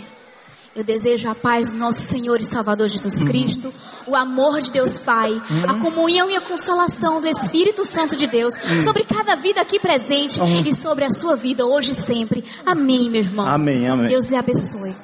[0.75, 3.27] eu desejo a paz do nosso Senhor e Salvador Jesus Uhum.
[3.27, 3.71] Cristo,
[4.07, 5.29] o amor de Deus Pai,
[5.67, 8.81] a comunhão e a consolação do Espírito Santo de Deus Uhum.
[8.81, 12.43] sobre cada vida aqui presente e sobre a sua vida hoje e sempre.
[12.65, 13.47] Amém, meu irmão.
[13.47, 14.07] Amém, amém.
[14.09, 14.95] Deus lhe abençoe.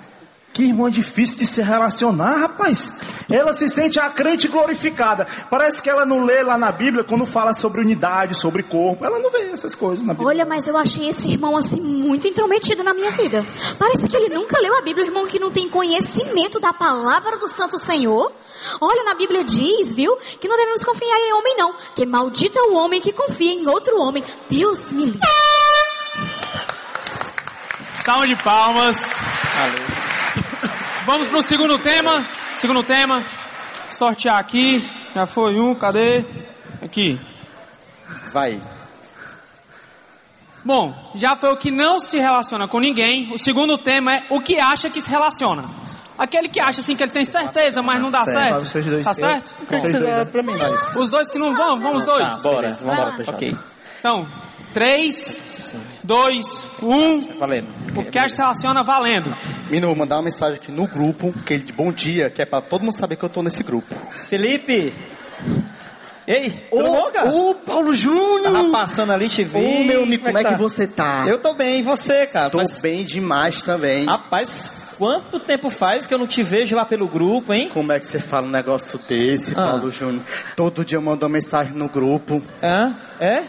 [0.52, 2.92] Que irmã difícil de se relacionar, rapaz.
[3.30, 5.28] Ela se sente a crente glorificada.
[5.50, 9.06] Parece que ela não lê lá na Bíblia quando fala sobre unidade, sobre corpo.
[9.06, 10.28] Ela não vê essas coisas na Bíblia.
[10.28, 13.46] Olha, mas eu achei esse irmão assim muito intrometido na minha vida.
[13.78, 17.38] Parece que ele nunca leu a Bíblia, o irmão que não tem conhecimento da palavra
[17.38, 18.32] do Santo Senhor.
[18.82, 22.64] Olha, na Bíblia diz, viu, que não devemos confiar em homem não, que maldito é
[22.64, 24.24] o homem que confia em outro homem.
[24.50, 25.20] Deus me livre.
[28.04, 29.16] Salve de palmas.
[31.06, 32.26] Vamos pro segundo tema.
[32.60, 33.24] Segundo tema.
[33.90, 34.86] Sortear aqui.
[35.16, 36.26] Já foi um, cadê?
[36.82, 37.18] Aqui.
[38.34, 38.62] Vai.
[40.66, 43.32] Bom, já foi o que não se relaciona com ninguém.
[43.34, 45.64] O segundo tema é o que acha que se relaciona.
[46.18, 48.66] Aquele que acha assim que ele tem certeza, mas não dá Certo.
[48.66, 49.04] certo.
[49.06, 49.56] Tá certo?
[51.00, 52.36] Os dois que não vão, vamos os dois.
[52.36, 52.74] Tá, bora.
[52.74, 53.36] Vamos embora, fechado.
[53.36, 53.58] Ok.
[54.00, 54.28] Então,
[54.74, 55.49] 3,
[56.04, 57.38] 2, 1.
[57.40, 57.68] Valendo.
[57.96, 59.36] O que acha que se relaciona valendo.
[59.70, 62.46] Mino, vou mandar uma mensagem aqui no grupo, que ele de bom dia, que é
[62.46, 63.94] pra todo mundo saber que eu tô nesse grupo.
[64.28, 64.94] Felipe!
[66.28, 67.32] Ei, bom, cara?
[67.32, 68.44] Ô, Paulo Júnior!
[68.54, 69.58] Tava passando ali, te vi.
[69.58, 70.58] Ô, meu amigo, como é que tá?
[70.58, 71.26] você tá?
[71.28, 72.52] Eu tô bem, e você, cara?
[72.52, 74.06] Tô Faz- bem demais também.
[74.06, 77.72] Rapaz, quanto tempo faz que eu não te vejo lá pelo grupo, hein?
[77.74, 79.70] Como é que você fala um negócio desse, Ah.
[79.70, 80.22] Paulo Júnior?
[80.56, 82.44] Todo dia eu mando uma mensagem no grupo.
[82.62, 82.96] Hã?
[83.20, 83.42] É?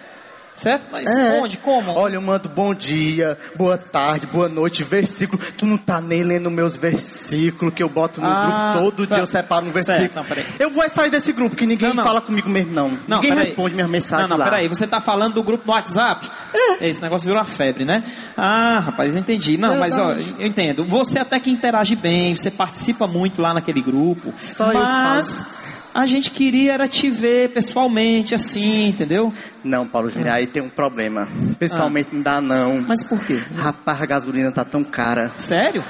[0.53, 0.83] Certo?
[0.91, 1.41] Mas É.
[1.41, 1.57] onde?
[1.59, 1.93] Como?
[1.93, 5.41] Olha, eu mando bom dia, boa tarde, boa noite, versículo.
[5.57, 8.85] Tu não tá nem lendo meus versículos que eu boto no Ah, grupo.
[8.91, 9.15] Todo tá.
[9.15, 10.01] dia eu separo um versículo.
[10.03, 10.45] Certo, não, peraí.
[10.59, 12.05] eu vou sair desse grupo, que ninguém Não, não.
[12.05, 12.91] fala comigo mesmo, não.
[13.09, 14.51] Não, ninguém responde minhas mensagens Não, não, lá.
[14.51, 14.69] peraí.
[14.69, 16.29] Você tá falando do grupo no WhatsApp?
[16.53, 16.89] É.
[16.89, 18.03] Esse negócio virou uma febre, né?
[18.37, 19.57] Ah, rapaz, entendi.
[19.57, 20.85] Não, mas ó, eu entendo.
[20.85, 24.35] Você até que interage bem, você participa muito lá naquele grupo.
[24.39, 25.47] Só eu mas
[25.95, 29.33] a gente queria era te ver pessoalmente, assim, entendeu?
[29.63, 31.29] Não, Paulo Júnior, aí tem um problema.
[31.59, 32.79] Pessoalmente não dá, não.
[32.79, 32.85] Ah.
[32.89, 33.41] Mas por quê?
[33.57, 35.33] Rapaz, a gasolina tá tão cara.
[35.39, 35.85] Sério?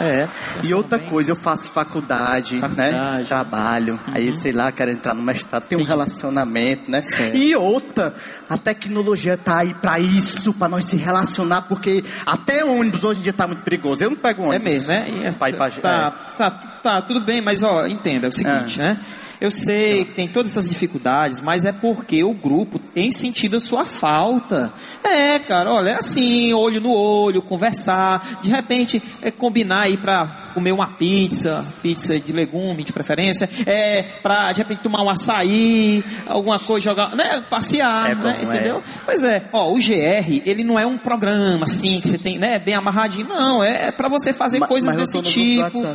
[0.00, 0.26] É.
[0.64, 2.60] E outra coisa, eu faço faculdade, né?
[2.60, 3.28] Faculdade.
[3.28, 4.00] Trabalho.
[4.12, 7.00] Aí, sei lá, quero entrar no mestrado, tem um relacionamento, né?
[7.00, 7.36] Certo.
[7.36, 8.14] E outra,
[8.48, 13.22] a tecnologia tá aí pra isso, pra nós se relacionar, porque até ônibus hoje em
[13.22, 14.02] dia tá muito perigoso.
[14.02, 14.66] Eu não pego ônibus.
[14.66, 15.06] É mesmo, né?
[15.10, 16.50] E é- Pra ir pra- tá, tá,
[16.82, 18.84] tá, tudo bem, mas ó, entenda, é o seguinte, Ah.
[18.88, 18.98] né?
[19.44, 23.60] Eu sei que tem todas essas dificuldades, mas é porque o grupo tem sentido a
[23.60, 24.72] sua falta.
[25.04, 30.50] É, cara, olha, é assim, olho no olho, conversar, de repente é combinar aí pra
[30.54, 36.02] comer uma pizza, pizza de legume de preferência, é pra de repente tomar um açaí,
[36.26, 38.82] alguma coisa, jogar, né, passear, É bom, né, entendeu?
[39.04, 42.58] Pois é, ó, o GR, ele não é um programa assim que você tem, né,
[42.58, 45.86] bem amarradinho, não, é pra você fazer Ma- coisas mas desse tipo.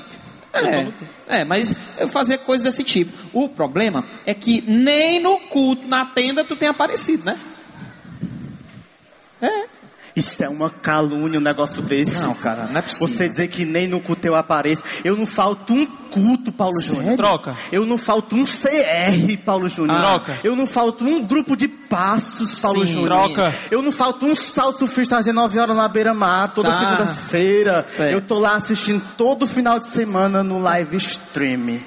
[0.54, 0.94] WhatsApp.
[1.28, 3.12] É, é, mas eu fazer coisas desse tipo.
[3.34, 7.40] O problema é que nem no culto, na tenda, tu tem aparecido, né?
[9.42, 9.79] É.
[10.20, 12.22] Isso é uma calúnia, um negócio desse.
[12.22, 13.08] Não, cara, não é possível.
[13.08, 14.84] Você dizer que nem no culto eu apareço.
[15.04, 17.16] Eu não falto um culto, Paulo Júnior.
[17.16, 17.56] Troca.
[17.72, 19.98] Eu não falto um CR, Paulo Júnior.
[19.98, 20.02] Ah.
[20.02, 20.40] Troca.
[20.44, 23.08] Eu não falto um grupo de passos, Paulo Sim, Júnior.
[23.10, 23.56] troca.
[23.72, 26.80] Eu não falto um salto fiz fazer 9 horas na beira-mar, toda Tá.
[26.80, 27.86] segunda-feira.
[27.88, 28.12] Certo.
[28.12, 31.80] Eu tô lá assistindo todo final de semana no live stream.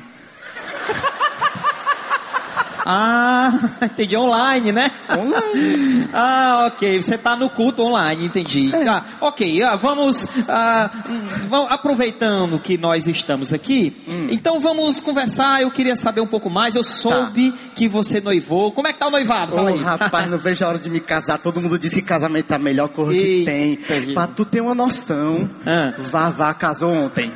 [2.85, 3.53] Ah,
[3.83, 4.91] entendi, online, né?
[5.11, 6.09] Online.
[6.12, 8.74] ah, ok, você está no culto online, entendi.
[8.74, 8.89] É.
[8.89, 14.28] Ah, ok, ah, vamos, ah, hum, vamos- aproveitando que nós estamos aqui, Hum.
[14.30, 18.89] então vamos conversar, eu queria saber um pouco mais, eu soube que você noivou, como
[18.89, 19.53] é que tá o noivado?
[19.57, 21.39] Fala rapaz, não vejo a hora de me casar.
[21.39, 23.78] Todo mundo diz que casamento é a melhor coisa que tem.
[24.14, 25.93] Pra tu ter uma noção, Ah.
[25.99, 27.33] Vavá casou ontem.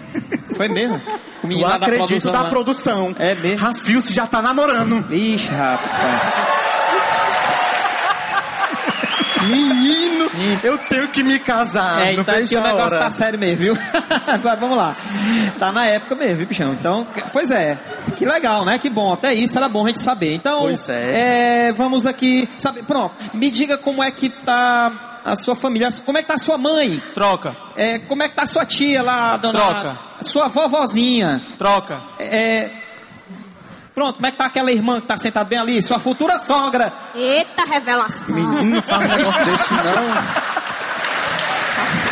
[0.56, 1.00] Foi mesmo?
[1.46, 2.50] O Tu menino lá da acredito produção da lá.
[2.50, 3.16] produção.
[3.18, 3.58] É mesmo?
[3.66, 5.04] Rafilce já tá namorando.
[5.12, 6.66] Ixi, rapaz.
[9.46, 10.28] Menino,
[10.64, 12.04] eu tenho que me casar.
[12.04, 13.04] é, então aqui o negócio hora.
[13.04, 13.78] tá sério mesmo, viu?
[14.26, 14.96] Agora vamos lá.
[15.58, 16.72] Tá na época mesmo, viu, bichão?
[16.72, 17.78] Então, pois é.
[18.16, 18.76] Que legal, né?
[18.78, 19.12] Que bom.
[19.12, 20.34] Até isso era bom a gente saber.
[20.34, 21.68] Então, é.
[21.68, 22.48] é, vamos aqui.
[22.58, 23.14] Sabe, pronto.
[23.32, 25.88] Me diga como é que tá a sua família.
[26.04, 27.02] Como é que tá a sua mãe?
[27.12, 27.56] Troca.
[27.76, 29.58] É, como é que tá a sua tia lá, dona?
[29.58, 29.98] Troca.
[30.22, 31.42] Sua vovozinha.
[31.58, 32.00] Troca.
[32.20, 32.70] É,
[33.92, 35.82] pronto, como é que tá aquela irmã que tá sentada bem ali?
[35.82, 36.92] Sua futura sogra.
[37.12, 38.36] Eita revelação.
[38.36, 39.82] Menino, não faz um negócio desse, não.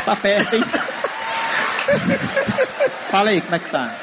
[0.05, 0.65] Tá perto, hein?
[3.11, 3.95] Fala aí, como é que tá?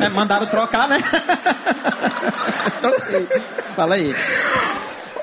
[0.00, 0.98] É, mandaram trocar, né?
[2.80, 3.28] Troquei.
[3.76, 4.14] Fala aí.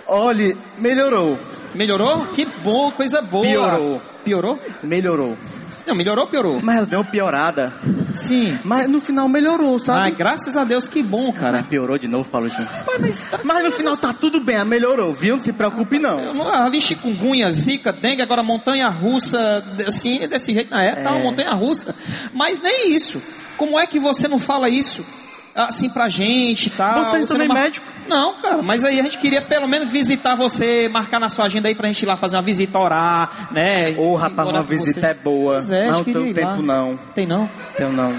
[0.07, 1.37] Olha, melhorou.
[1.73, 2.25] Melhorou?
[2.27, 3.45] Que bom, coisa boa.
[3.45, 4.01] Piorou.
[4.23, 4.59] Piorou?
[4.83, 5.37] Melhorou.
[5.87, 6.59] Não, melhorou ou piorou?
[6.63, 7.71] Mas deu uma piorada.
[8.15, 8.57] Sim.
[8.63, 10.11] Mas no final melhorou, Ah, sabe?
[10.11, 11.61] graças a Deus, que bom, cara.
[11.63, 12.69] Piorou de novo, Paulo Júnior.
[12.87, 15.35] Mas, mas, tá- Mas no final tá tudo bem, ela melhorou, viu?
[15.37, 16.19] Não se preocupe não.
[16.19, 20.71] Eu não- Ah, vi chikungunya, zika, dengue, agora montanha russa, assim, desse jeito.
[20.71, 21.11] Na época, É.
[21.11, 21.93] uma montanha russa.
[22.33, 23.21] Mas nem isso.
[23.55, 25.05] Como é que você não fala isso?
[25.55, 27.11] Assim pra gente e tal.
[27.15, 27.87] Você não é mar- médico?
[28.07, 31.67] Não, cara, mas aí a gente queria pelo menos visitar você, marcar na sua agenda
[31.69, 33.95] aí pra gente ir lá fazer uma visita, orar, né?
[33.97, 35.05] Ô, rapaz, Orar uma visita você.
[35.07, 35.53] é boa.
[35.53, 36.51] Pois é, não iria ir lá.
[36.51, 36.99] tempo não.
[37.15, 37.49] Tem não?
[37.77, 38.15] Tenho não.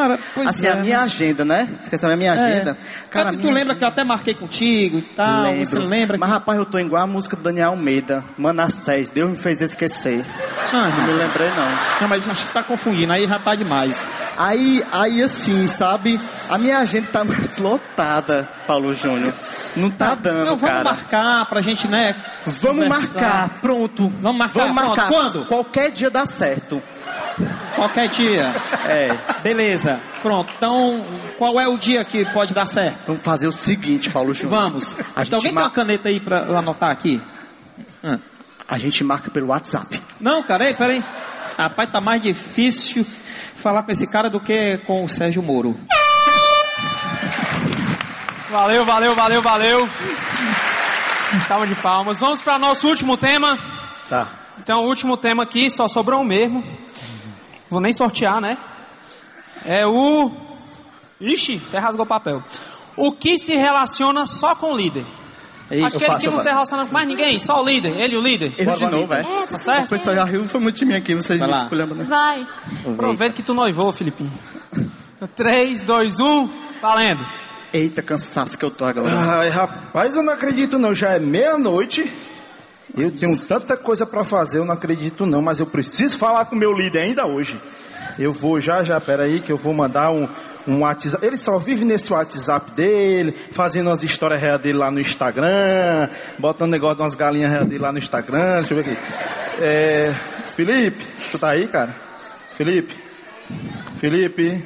[0.00, 0.70] Cara, pois Assim, é.
[0.72, 1.68] a minha agenda, né?
[1.82, 2.34] Esqueceu a minha É.
[2.34, 2.78] agenda?
[3.10, 5.42] Cara, tu minha lembra que eu até marquei contigo e tal?
[5.42, 5.66] Lembro.
[5.66, 6.16] Você lembra?
[6.18, 10.24] Mas rapaz, eu tô igual a música do Daniel Almeida, Manassés, Deus me fez esquecer.
[10.72, 11.68] Ah, Não me lembrei não.
[12.02, 14.06] não, mas acho que você tá confundindo, aí já tá demais.
[14.36, 16.18] Aí, aí assim, sabe?
[16.48, 19.32] A minha agenda tá muito lotada, Paulo Júnior.
[19.76, 20.84] Não tá dando, Não, vamos cara.
[20.84, 22.14] marcar pra gente, né?
[22.46, 23.20] Vamos conversar.
[23.20, 24.12] marcar, pronto.
[24.20, 25.08] Vamos marcar, Vamos marcar.
[25.08, 25.20] pronto.
[25.32, 25.46] Quando?
[25.46, 26.82] Qualquer dia dá certo.
[27.74, 28.52] Qualquer dia.
[28.86, 29.16] É.
[29.42, 30.00] Beleza.
[30.22, 30.52] Pronto.
[30.56, 31.04] Então,
[31.38, 32.98] qual é o dia que pode dar certo?
[33.06, 34.60] Vamos fazer o seguinte, Paulo Júnior.
[34.60, 34.94] Vamos.
[34.94, 37.20] A que alguém gente tem uma mar- caneta aí pra eu anotar aqui?
[38.04, 38.18] Ah.
[38.68, 40.00] A gente marca pelo WhatsApp.
[40.20, 41.02] Não, cara, aí, peraí.
[41.58, 43.06] Rapaz, tá mais difícil
[43.54, 45.76] falar com esse cara do que com o Sérgio Moro.
[48.50, 49.88] Valeu, valeu, valeu, valeu.
[51.46, 52.18] Salva de palmas.
[52.20, 53.58] Vamos para nosso último tema.
[54.08, 54.26] Tá.
[54.58, 56.64] Então, o último tema aqui, só sobrou um mesmo.
[57.70, 58.58] Vou nem sortear, né?
[59.64, 60.32] É o.
[61.20, 62.42] Ixi, até rasgou o papel.
[62.96, 65.04] O que se relaciona só com o líder?
[65.70, 67.96] Ei, Aquele eu faço, que eu não tem relacionamento com mais ninguém, só o líder,
[68.00, 68.52] ele o líder.
[68.58, 69.24] Erro de novo, velho.
[69.24, 69.84] Tá certo?
[69.84, 72.04] O pessoal já riu, foi muito de mim aqui, vocês Vai me escolhendo, né?
[72.08, 72.44] Vai.
[72.92, 74.32] Aproveita que tu noivou, Filipinho.
[75.36, 76.50] 3, 2, 1,
[76.82, 77.24] valendo.
[77.72, 79.14] Eita, cansaço que eu tô agora.
[79.14, 80.92] Ai, rapaz, eu não acredito não.
[80.92, 82.10] Já é meia-noite.
[82.96, 85.42] Eu tenho tanta coisa pra fazer, eu não acredito não.
[85.42, 87.60] Mas eu preciso falar com meu líder ainda hoje.
[88.18, 90.28] Eu vou já, já, peraí, que eu vou mandar um,
[90.66, 91.24] um WhatsApp.
[91.24, 96.70] Ele só vive nesse WhatsApp dele, fazendo umas histórias reais dele lá no Instagram, botando
[96.70, 98.60] negócio de umas galinhas reais dele lá no Instagram.
[98.60, 98.98] Deixa eu ver aqui.
[99.60, 100.14] É,
[100.54, 101.94] Felipe, tu tá aí, cara?
[102.56, 102.94] Felipe?
[103.98, 104.62] Felipe?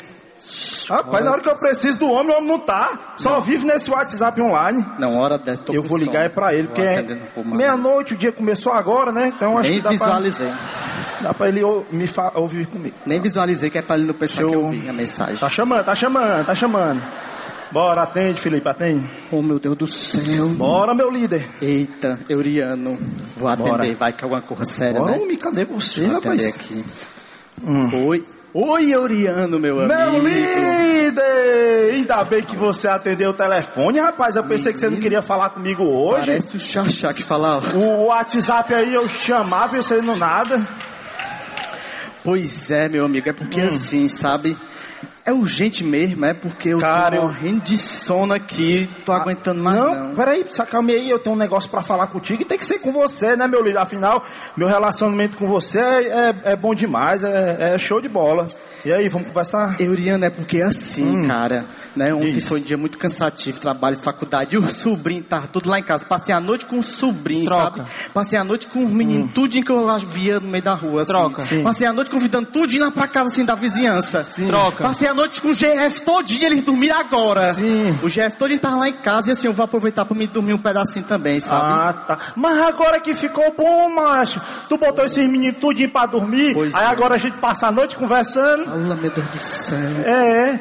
[0.88, 3.14] Rapaz, na hora que eu preciso do homem, o homem não tá.
[3.16, 4.84] Só vive nesse WhatsApp online.
[4.98, 6.24] Não, hora dessa, Eu vou ligar sono.
[6.24, 7.04] é pra ele, porque é
[7.44, 9.32] meia-noite, o dia começou agora, né?
[9.34, 10.52] Então acho Nem que dá pra, visualizei.
[11.20, 12.94] dá pra ele ou- me fa- ouvir comigo.
[13.06, 15.36] Nem visualizei que é pra ele não pensar que eu- a mensagem.
[15.36, 17.02] Tá chamando, tá chamando, tá chamando.
[17.72, 19.04] Bora, atende, Felipe, atende.
[19.32, 20.46] Oh, meu Deus do céu.
[20.50, 21.48] Bora, meu líder.
[21.60, 22.96] Eita, Euriano.
[23.36, 23.94] Vou atender, Bora.
[23.94, 25.18] vai que é alguma coisa séria, Bora, né?
[25.22, 26.46] homem, cadê você, atender rapaz?
[26.54, 26.84] aqui.
[28.06, 28.24] Oi.
[28.56, 29.92] Oi, Euriano, meu amigo.
[30.00, 31.92] Meu líder!
[31.94, 34.36] Ainda bem que você atendeu o telefone, rapaz.
[34.36, 36.26] Eu pensei que você não queria falar comigo hoje.
[36.26, 37.58] Parece o Xaxá que fala.
[37.74, 40.62] O WhatsApp aí eu chamava e você não nada.
[42.22, 43.66] Pois é, meu amigo, é porque Hum.
[43.66, 44.56] assim, sabe?
[45.26, 49.76] É urgente mesmo, é porque eu Cara, tô morrendo de sono aqui, tô aguentando mais
[49.78, 50.14] não, não.
[50.14, 52.92] peraí, sacalme aí, eu tenho um negócio pra falar contigo e tem que ser com
[52.92, 53.78] você, né, meu líder?
[53.78, 54.22] Afinal,
[54.54, 58.46] meu relacionamento com você é, é- é bom demais, é, é show de bola.
[58.84, 59.80] E aí, vamos conversar?
[59.80, 61.64] Euriano, é porque assim, cara,
[61.96, 62.12] né?
[62.12, 62.46] Ontem Diz.
[62.46, 66.04] foi um dia muito cansativo, trabalho, faculdade, e o sobrinho tava tudo lá em casa.
[66.04, 67.78] Passei a noite com o sobrinho, Troca.
[67.78, 67.90] sabe?
[68.12, 71.00] Passei a noite com os meninos, tudinho que eu lá via no meio da rua.
[71.04, 71.12] assim.
[71.12, 71.44] Troca.
[71.46, 71.62] Sim.
[71.62, 74.26] Passei a noite convidando tudinho lá pra casa, assim, da vizinhança.
[74.46, 74.84] Troca.
[74.84, 77.54] Passei a noite com o GF todinho, eles dormiram agora.
[77.54, 77.98] Sim.
[78.02, 80.52] O GF todinho tava lá em casa e assim, eu vou aproveitar pra me dormir
[80.54, 81.62] um pedacinho também, sabe?
[81.64, 82.18] Ah, tá.
[82.36, 84.40] Mas agora que ficou bom, macho.
[84.68, 86.86] Tu botou esses meninos tudinho pra dormir, Pois aí é.
[86.86, 88.64] agora a gente passa a noite conversando.
[88.64, 89.78] Fala, meu Deus do céu.
[90.04, 90.60] É, é,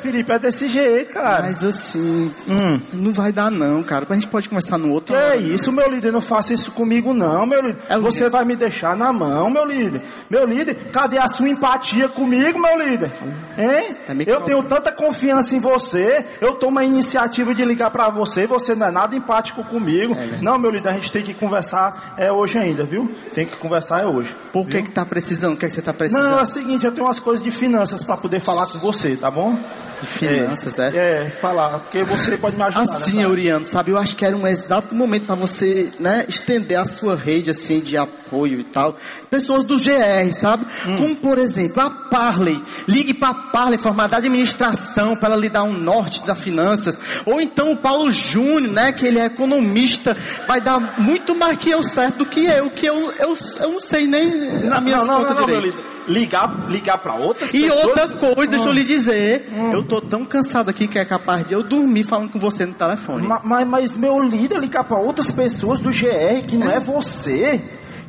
[0.00, 1.42] Felipe, é desse jeito, cara.
[1.42, 2.80] Mas assim, Hum.
[2.92, 4.06] não vai dar não, cara.
[4.08, 5.14] A gente pode conversar no outro.
[5.14, 6.12] Que é isso, meu líder?
[6.12, 7.78] Não faça isso comigo, não, meu líder.
[7.88, 8.28] É Você quê?
[8.30, 10.00] vai me deixar na mão, meu líder.
[10.30, 13.10] Meu líder, cadê a sua empatia comigo, meu líder?
[13.58, 13.94] Hein?
[14.06, 14.46] Tá Eu calmo.
[14.46, 16.24] tenho tanta confiança em você.
[16.40, 18.46] Eu tomo a iniciativa de ligar pra você.
[18.46, 20.14] Você não é nada empático comigo.
[20.14, 20.42] verdade.
[20.44, 23.10] não, meu líder, a gente tem que conversar é hoje ainda, viu?
[23.34, 24.34] Tem que conversar é hoje.
[24.52, 25.54] Por que que tá precisando?
[25.54, 26.38] O que, é que você tá Não, precisando?
[26.38, 29.30] é o seguinte, eu tenho umas coisas de finanças pra poder falar com você, tá
[29.32, 29.58] bom?
[30.00, 30.88] De finanças, é?
[30.96, 32.82] É, falar, porque você pode me ajudar.
[32.82, 33.22] Assim, né?
[33.24, 33.92] Euriano, sabe?
[33.92, 37.78] Eu acho que era um exato momento para você, né, estender a sua rede, assim,
[37.78, 38.96] de apoio e tal.
[39.30, 40.66] Pessoas do GR, sabe?
[40.84, 40.96] Hum.
[40.96, 42.60] Como, por exemplo, a Parley.
[42.88, 46.98] Ligue para a Parley, formada de administração, para ela lhe dar um norte das finanças.
[47.24, 50.16] Ou então o Paulo Júnior, né, que ele é economista,
[50.48, 53.80] vai dar muito mais que eu certo do que eu, que eu, eu, eu não
[53.80, 54.26] sei nem
[54.64, 55.92] na minha não, não, não, não.
[56.08, 57.84] Ligar, ligar pra outras E pessoas.
[57.84, 59.21] outra coisa, deixa eu lhe dizer.
[59.22, 62.66] Você, eu tô tão cansado aqui que é capaz de eu dormir falando com você
[62.66, 63.26] no telefone.
[63.26, 67.60] Ma- Mas, mas meu líder ligar para outras pessoas do GR que não é você,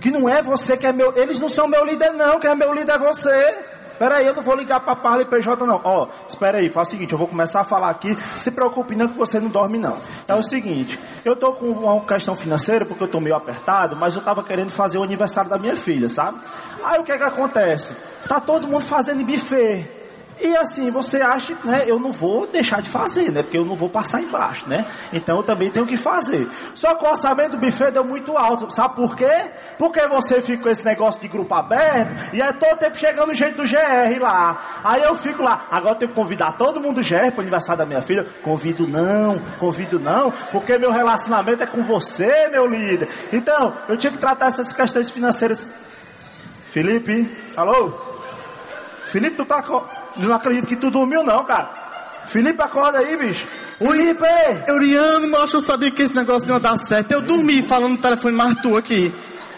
[0.02, 2.56] que não é você que é meu, eles não são meu líder não, quem é
[2.56, 3.56] meu líder é você.
[3.94, 5.80] Espera aí, eu não vou ligar para Parla e PJ não.
[5.84, 8.14] Ó, espera aí, faz o seguinte, eu vou começar a falar aqui.
[8.42, 9.96] Se preocupe não que você não dorme não.
[10.28, 14.16] É o seguinte, eu tô com uma questão financeira porque eu tô meio apertado, mas
[14.16, 16.40] eu tava querendo fazer o aniversário da minha filha, sabe?
[16.84, 17.94] Aí o que é que acontece?
[18.28, 19.88] Tá todo mundo fazendo buffet.
[20.46, 21.84] E assim, você acha, né?
[21.88, 23.42] Eu não vou deixar de fazer, né?
[23.44, 24.86] Porque eu não vou passar embaixo, né?
[25.14, 26.50] Então eu também tenho que fazer.
[26.76, 28.70] Só que o orçamento do buffet deu muito alto.
[28.70, 29.32] Sabe por quê?
[29.80, 33.56] Porque você fica com esse negócio de grupo aberto e é todo tempo chegando jeito
[33.56, 34.82] do GR lá.
[34.84, 35.66] Aí eu fico lá.
[35.72, 38.26] Agora eu tenho que convidar todo mundo do GR para o aniversário da minha filha.
[38.44, 43.08] Convido não, convido não, porque meu relacionamento é com você, meu líder.
[43.32, 45.66] Então, eu tinha que tratar essas questões financeiras.
[46.66, 47.94] Felipe, alô?
[49.06, 49.62] Felipe, tu tá.
[49.62, 51.70] co- Eu não acredito que tu dormiu, não, cara.
[52.26, 53.48] Felipe, acorda aí, bicho.
[53.78, 54.26] Felipe!
[54.68, 57.12] Euriano, mas eu sabia que esse negócio não ia dar certo.
[57.12, 59.14] Eu dormi falando no telefone mais tu aqui.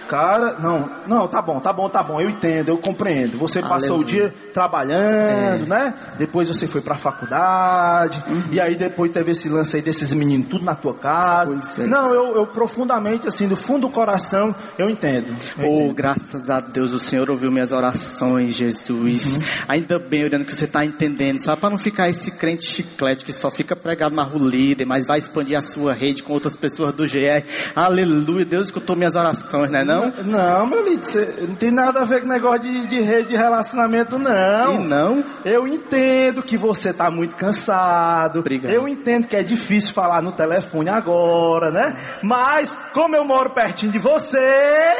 [0.08, 3.38] Cara, não, não, tá bom, tá bom, tá bom, eu entendo, eu compreendo.
[3.40, 4.06] Você passou o Aleluia.
[4.06, 5.94] dia trabalhando, né?
[6.18, 10.64] Depois você foi pra faculdade, e aí depois teve esse lance aí desses meninos tudo
[10.66, 11.82] na tua casa.
[11.82, 11.88] É.
[11.88, 15.28] Não, eu, eu profundamente, assim, do fundo do coração, eu entendo.
[15.58, 15.94] Eu Oh, entendo.
[15.96, 19.40] graças a Deus, o Senhor ouviu minhas orações, Jesus.
[19.68, 21.60] Ainda bem, Euriano, que você está entendendo, sabe?
[21.60, 25.18] Para não ficar esse crente chiclete que só fica pregado na rua líder, mas vai
[25.18, 27.44] expandir a sua rede com outras pessoas do GR.
[27.76, 29.95] Aleluia, Deus escutou minhas orações, né não?
[30.24, 33.36] Não, meu lindo, você não tem nada a ver com negócio de, de rede de
[33.36, 34.76] relacionamento, não.
[34.76, 35.24] E não?
[35.44, 38.40] Eu entendo que você está muito cansado.
[38.40, 38.72] Obrigado.
[38.72, 41.96] Eu entendo que é difícil falar no telefone agora, né?
[42.22, 44.94] Mas, como eu moro pertinho de você,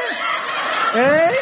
[0.94, 1.38] hein?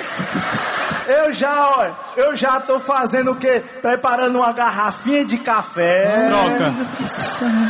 [1.07, 3.63] Eu já, olha, eu já tô fazendo o quê?
[3.83, 6.29] Preparando uma garrafinha de café.
[6.29, 6.75] Troca.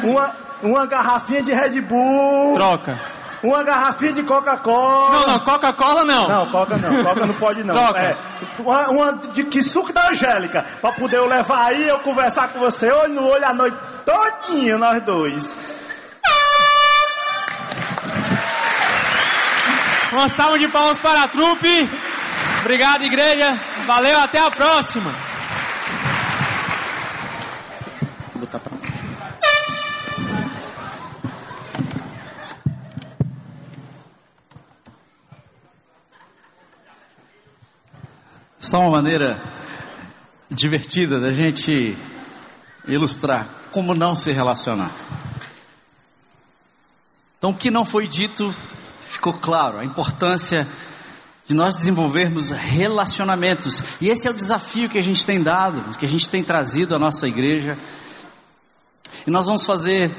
[0.04, 0.32] Uma,
[0.62, 2.54] uma garrafinha de Red Bull.
[2.54, 2.98] Troca.
[3.44, 5.10] Uma garrafinha de Coca-Cola.
[5.10, 6.26] Não, não, Coca-Cola não.
[6.26, 7.74] Não, Coca não, Coca não pode não.
[7.74, 8.00] Troca.
[8.00, 8.16] É,
[8.58, 12.58] uma, uma de que suco da Angélica, pra poder eu levar aí eu conversar com
[12.58, 13.76] você olho no olho a noite
[14.06, 15.54] todinha, nós dois.
[20.10, 21.90] Uma salva de palmas para a trupe.
[22.60, 23.58] Obrigado, igreja.
[23.86, 25.12] Valeu, até a próxima.
[28.32, 28.83] Vou botar pra...
[38.64, 39.38] Só uma maneira
[40.50, 41.94] divertida da gente
[42.88, 44.90] ilustrar como não se relacionar.
[47.36, 48.54] Então, o que não foi dito
[49.02, 50.66] ficou claro, a importância
[51.44, 53.84] de nós desenvolvermos relacionamentos.
[54.00, 56.94] E esse é o desafio que a gente tem dado, que a gente tem trazido
[56.94, 57.76] à nossa igreja.
[59.26, 60.10] E nós vamos fazer,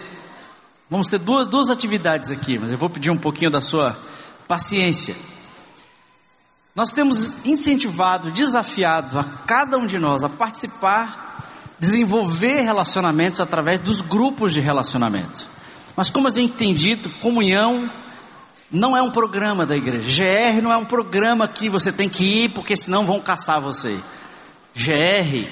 [0.88, 3.98] vamos ter duas, duas atividades aqui, mas eu vou pedir um pouquinho da sua
[4.48, 5.16] paciência.
[6.76, 14.02] Nós temos incentivado, desafiado a cada um de nós a participar, desenvolver relacionamentos através dos
[14.02, 15.48] grupos de relacionamento.
[15.96, 17.90] Mas como a gente tem dito, comunhão
[18.70, 20.02] não é um programa da igreja.
[20.04, 23.98] GR não é um programa que você tem que ir porque senão vão caçar você.
[24.76, 25.48] GR,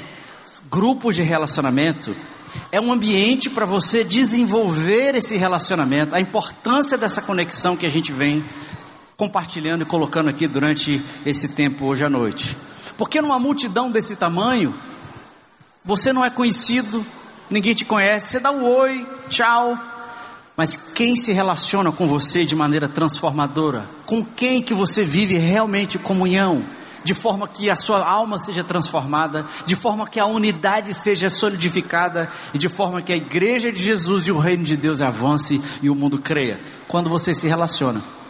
[0.70, 2.14] grupos de relacionamento,
[2.70, 8.12] é um ambiente para você desenvolver esse relacionamento, a importância dessa conexão que a gente
[8.12, 8.44] vem
[9.24, 12.58] compartilhando e colocando aqui durante esse tempo hoje à noite.
[12.98, 14.76] Porque numa multidão desse tamanho,
[15.84, 17.06] você não é conhecido,
[17.50, 19.78] ninguém te conhece, você dá um oi, tchau.
[20.58, 23.90] Mas quem se relaciona com você de maneira transformadora?
[24.06, 26.66] Com quem que você vive realmente comunhão?
[27.06, 32.30] De forma que a sua alma seja transformada, de forma que a unidade seja solidificada
[32.54, 35.90] e de forma que a igreja de Jesus e o reino de Deus avance e
[35.90, 36.60] o mundo creia.
[36.90, 38.23] Quando você se relaciona.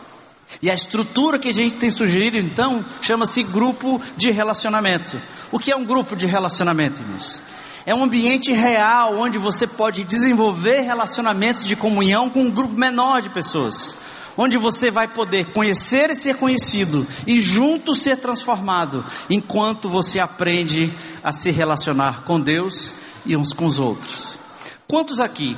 [0.61, 5.19] E a estrutura que a gente tem sugerido, então, chama-se grupo de relacionamento.
[5.51, 7.41] O que é um grupo de relacionamento, irmãos?
[7.85, 13.21] É um ambiente real onde você pode desenvolver relacionamentos de comunhão com um grupo menor
[13.21, 13.95] de pessoas.
[14.37, 20.91] Onde você vai poder conhecer e ser conhecido e junto ser transformado, enquanto você aprende
[21.23, 22.93] a se relacionar com Deus
[23.25, 24.39] e uns com os outros.
[24.87, 25.57] Quantos aqui,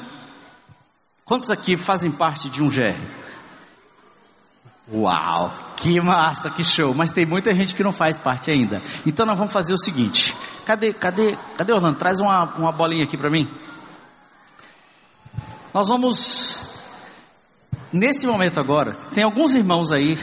[1.24, 3.00] quantos aqui fazem parte de um GR?
[4.92, 6.94] Uau, que massa, que show.
[6.94, 8.82] Mas tem muita gente que não faz parte ainda.
[9.06, 10.36] Então nós vamos fazer o seguinte.
[10.66, 11.98] Cadê, cadê, cadê Orlando?
[11.98, 13.50] Traz uma, uma bolinha aqui para mim.
[15.74, 16.80] Nós vamos,
[17.92, 20.18] nesse momento agora, tem alguns irmãos aí,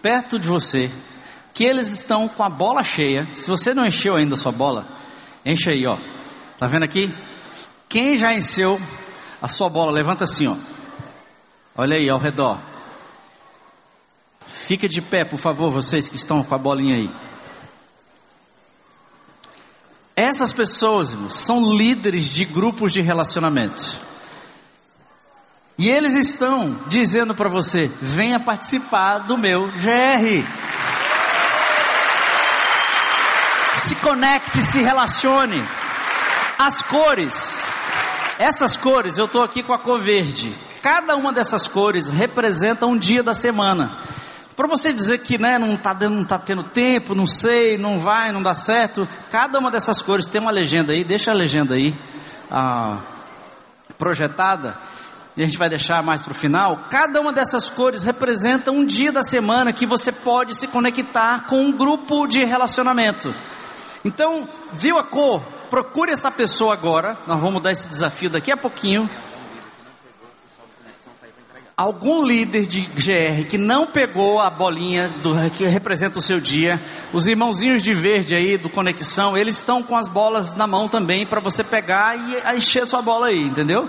[0.00, 0.90] perto de você,
[1.52, 3.28] que eles estão com a bola cheia.
[3.34, 4.86] Se você não encheu ainda a sua bola,
[5.44, 5.98] enche aí, ó.
[6.58, 7.12] Tá vendo aqui?
[7.88, 8.80] Quem já encheu
[9.42, 9.92] a sua bola?
[9.92, 10.56] Levanta assim, ó.
[11.76, 12.73] Olha aí ao redor.
[14.64, 17.10] Fica de pé, por favor, vocês que estão com a bolinha aí.
[20.16, 24.00] Essas pessoas são líderes de grupos de relacionamento.
[25.76, 30.46] E eles estão dizendo para você: venha participar do meu GR.
[33.82, 35.62] Se conecte, se relacione.
[36.58, 37.66] As cores,
[38.38, 40.56] essas cores, eu estou aqui com a cor verde.
[40.80, 43.98] Cada uma dessas cores representa um dia da semana.
[44.56, 45.96] Para você dizer que né, não está
[46.28, 50.40] tá tendo tempo, não sei, não vai, não dá certo, cada uma dessas cores tem
[50.40, 51.92] uma legenda aí, deixa a legenda aí
[52.48, 53.00] ah,
[53.98, 54.78] projetada,
[55.36, 56.84] e a gente vai deixar mais para o final.
[56.88, 61.60] Cada uma dessas cores representa um dia da semana que você pode se conectar com
[61.60, 63.34] um grupo de relacionamento.
[64.04, 65.42] Então, viu a cor?
[65.68, 67.18] Procure essa pessoa agora.
[67.26, 69.10] Nós vamos dar esse desafio daqui a pouquinho
[71.76, 76.80] algum líder de GR que não pegou a bolinha do, que representa o seu dia,
[77.12, 81.26] os irmãozinhos de verde aí do Conexão, eles estão com as bolas na mão também
[81.26, 83.88] para você pegar e encher sua bola aí, entendeu?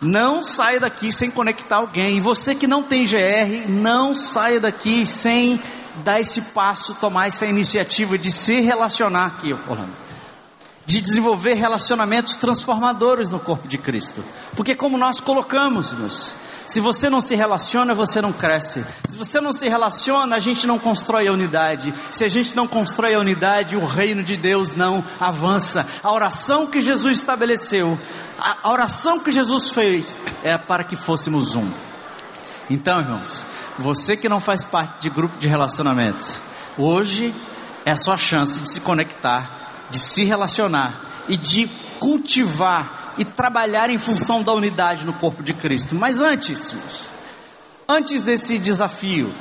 [0.00, 2.16] Não saia daqui sem conectar alguém.
[2.16, 5.60] E você que não tem GR, não saia daqui sem
[6.02, 10.03] dar esse passo, tomar essa iniciativa de se relacionar aqui, Orlando.
[10.86, 14.22] De desenvolver relacionamentos transformadores no corpo de Cristo.
[14.54, 16.34] Porque como nós colocamos, meus,
[16.66, 18.84] se você não se relaciona, você não cresce.
[19.08, 21.92] Se você não se relaciona, a gente não constrói a unidade.
[22.10, 25.86] Se a gente não constrói a unidade, o reino de Deus não avança.
[26.02, 27.98] A oração que Jesus estabeleceu,
[28.38, 31.70] a oração que Jesus fez, é para que fôssemos um.
[32.70, 33.44] Então, irmãos,
[33.78, 36.40] você que não faz parte de grupo de relacionamento,
[36.78, 37.34] hoje
[37.84, 39.63] é a sua chance de se conectar,
[39.94, 41.68] de se relacionar e de
[42.00, 45.94] cultivar e trabalhar em função da unidade no corpo de Cristo.
[45.94, 46.74] Mas antes,
[47.88, 49.32] antes desse desafio,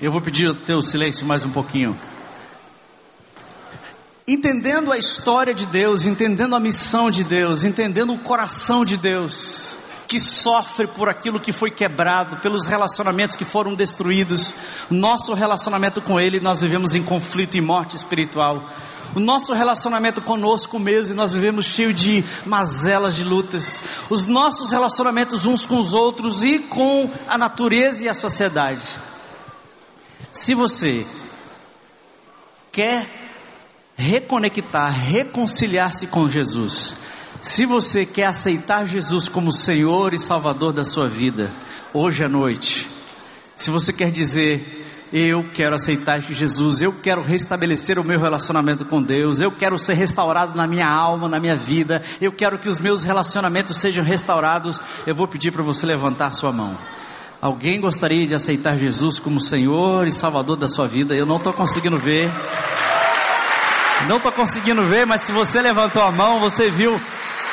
[0.00, 1.94] eu vou pedir o teu silêncio mais um pouquinho.
[4.26, 9.76] Entendendo a história de Deus, entendendo a missão de Deus, entendendo o coração de Deus,
[10.06, 14.54] que sofre por aquilo que foi quebrado, pelos relacionamentos que foram destruídos,
[14.90, 18.68] nosso relacionamento com Ele, nós vivemos em conflito e morte espiritual.
[19.14, 23.82] O nosso relacionamento conosco mesmo, nós vivemos cheio de mazelas, de lutas.
[24.08, 28.82] Os nossos relacionamentos uns com os outros e com a natureza e a sociedade.
[30.30, 31.06] Se você
[32.70, 33.06] quer
[33.94, 36.96] reconectar, reconciliar-se com Jesus,
[37.42, 41.50] se você quer aceitar Jesus como Senhor e Salvador da sua vida,
[41.92, 42.88] hoje à noite,
[43.56, 49.02] se você quer dizer, eu quero aceitar Jesus, eu quero restabelecer o meu relacionamento com
[49.02, 52.78] Deus, eu quero ser restaurado na minha alma, na minha vida, eu quero que os
[52.78, 54.80] meus relacionamentos sejam restaurados.
[55.04, 56.78] Eu vou pedir para você levantar sua mão.
[57.40, 61.12] Alguém gostaria de aceitar Jesus como Senhor e Salvador da sua vida?
[61.12, 62.30] Eu não estou conseguindo ver.
[64.06, 67.00] Não estou conseguindo ver, mas se você levantou a mão, você viu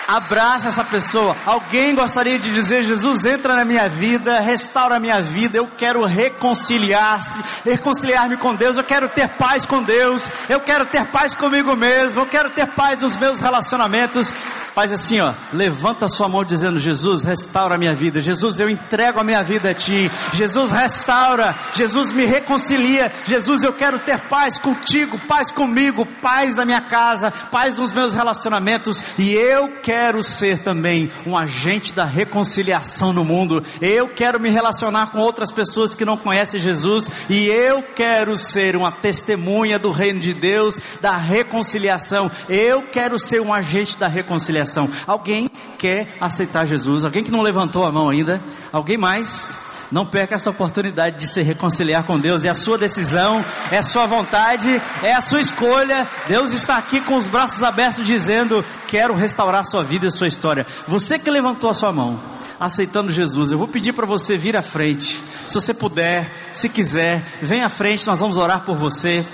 [0.10, 1.38] Abraça essa pessoa.
[1.46, 5.60] Alguém gostaria de dizer: Jesus, entra na minha vida, restaura a minha vida.
[5.60, 8.76] Eu quero reconciliar-se, reconciliar-me com Deus.
[8.76, 10.28] Eu quero ter paz com Deus.
[10.50, 12.22] Eu quero ter paz comigo mesmo.
[12.22, 14.34] Eu quero ter paz nos meus relacionamentos.
[14.74, 15.34] Faz assim, ó.
[15.54, 18.22] Levanta a sua mão dizendo: Jesus, restaura a minha vida.
[18.22, 20.12] Jesus, eu entrego a minha vida a Ti.
[20.34, 21.56] Jesus, restaura.
[21.74, 23.12] Jesus, me reconcilia.
[23.26, 28.14] Jesus, eu quero ter paz contigo, paz comigo, paz na minha casa, paz nos meus
[28.14, 29.04] relacionamentos.
[29.18, 33.64] E eu quero quero ser também um agente da reconciliação no mundo.
[33.82, 38.76] Eu quero me relacionar com outras pessoas que não conhecem Jesus e eu quero ser
[38.76, 42.32] uma testemunha do reino de Deus, da reconciliação.
[42.48, 44.59] Eu quero ser um agente da reconciliação.
[45.06, 47.06] Alguém quer aceitar Jesus?
[47.06, 48.42] Alguém que não levantou a mão ainda?
[48.72, 49.70] Alguém mais?
[49.92, 52.46] Não perca essa oportunidade de se reconciliar com Deus.
[52.46, 54.70] É a sua decisão, é a sua vontade,
[55.02, 56.08] é a sua escolha.
[56.28, 60.66] Deus está aqui com os braços abertos dizendo: Quero restaurar sua vida e sua história.
[60.88, 62.20] Você que levantou a sua mão,
[62.60, 65.24] aceitando Jesus, eu vou pedir para você vir à frente.
[65.48, 69.26] Se você puder, se quiser, vem à frente, nós vamos orar por você.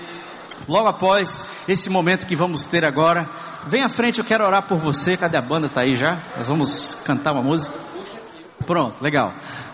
[0.67, 3.29] Logo após esse momento que vamos ter agora,
[3.67, 5.17] vem à frente, eu quero orar por você.
[5.17, 5.69] Cadê a banda?
[5.69, 6.19] Tá aí já?
[6.37, 7.73] Nós vamos cantar uma música.
[8.65, 9.33] Pronto, legal.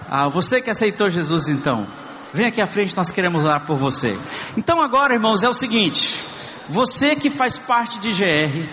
[0.10, 1.88] Ah, você que aceitou Jesus então,
[2.34, 4.18] vem aqui à frente, nós queremos orar por você.
[4.58, 6.20] Então agora, irmãos, é o seguinte:
[6.68, 8.68] você que faz parte de GR,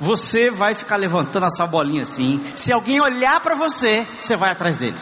[0.00, 2.42] você vai ficar levantando a sua bolinha assim.
[2.56, 4.96] Se alguém olhar para você, você vai atrás dele.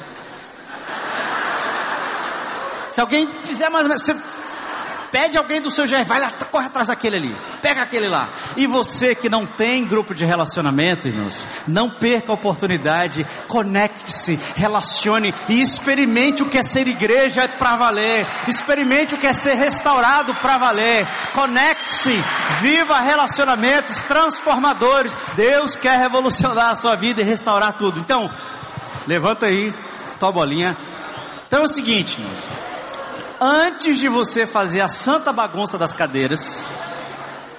[2.91, 4.17] Se alguém fizer mais ou menos, você
[5.11, 8.29] Pede alguém do seu GR, vai lá, corre atrás daquele ali, pega aquele lá.
[8.57, 15.35] E você que não tem grupo de relacionamento, irmãos, não perca a oportunidade, conecte-se, relacione
[15.49, 18.27] e experimente o que é ser igreja para valer.
[18.47, 21.07] Experimente o que é ser restaurado para valer.
[21.33, 22.23] Conecte-se,
[22.61, 25.17] viva relacionamentos transformadores.
[25.35, 27.99] Deus quer revolucionar a sua vida e restaurar tudo.
[28.01, 28.31] Então,
[29.07, 29.73] levanta aí
[30.19, 30.77] tua bolinha.
[31.47, 32.19] Então é o seguinte,
[33.41, 36.67] antes de você fazer a santa bagunça das cadeiras,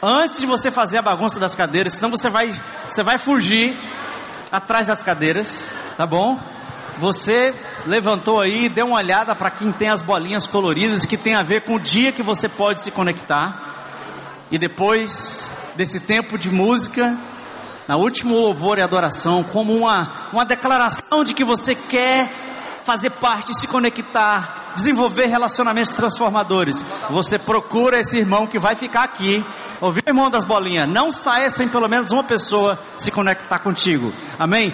[0.02, 2.54] antes de você fazer a bagunça das cadeiras, senão você vai,
[2.90, 3.78] você vai fugir
[4.52, 6.40] atrás das cadeiras, tá bom?
[7.00, 11.44] Você levantou aí, deu uma olhada para quem tem as bolinhas coloridas que tem a
[11.44, 13.68] ver com o dia que você pode se conectar.
[14.52, 17.18] E depois desse tempo de música,
[17.88, 22.30] na último louvor e adoração, como uma, uma declaração de que você quer
[22.84, 26.84] fazer parte, se conectar, desenvolver relacionamentos transformadores.
[27.10, 29.44] Você procura esse irmão que vai ficar aqui.
[29.82, 30.88] Ouviu, irmão das bolinhas?
[30.90, 34.14] Não saia sem pelo menos uma pessoa se conectar contigo.
[34.38, 34.74] Amém?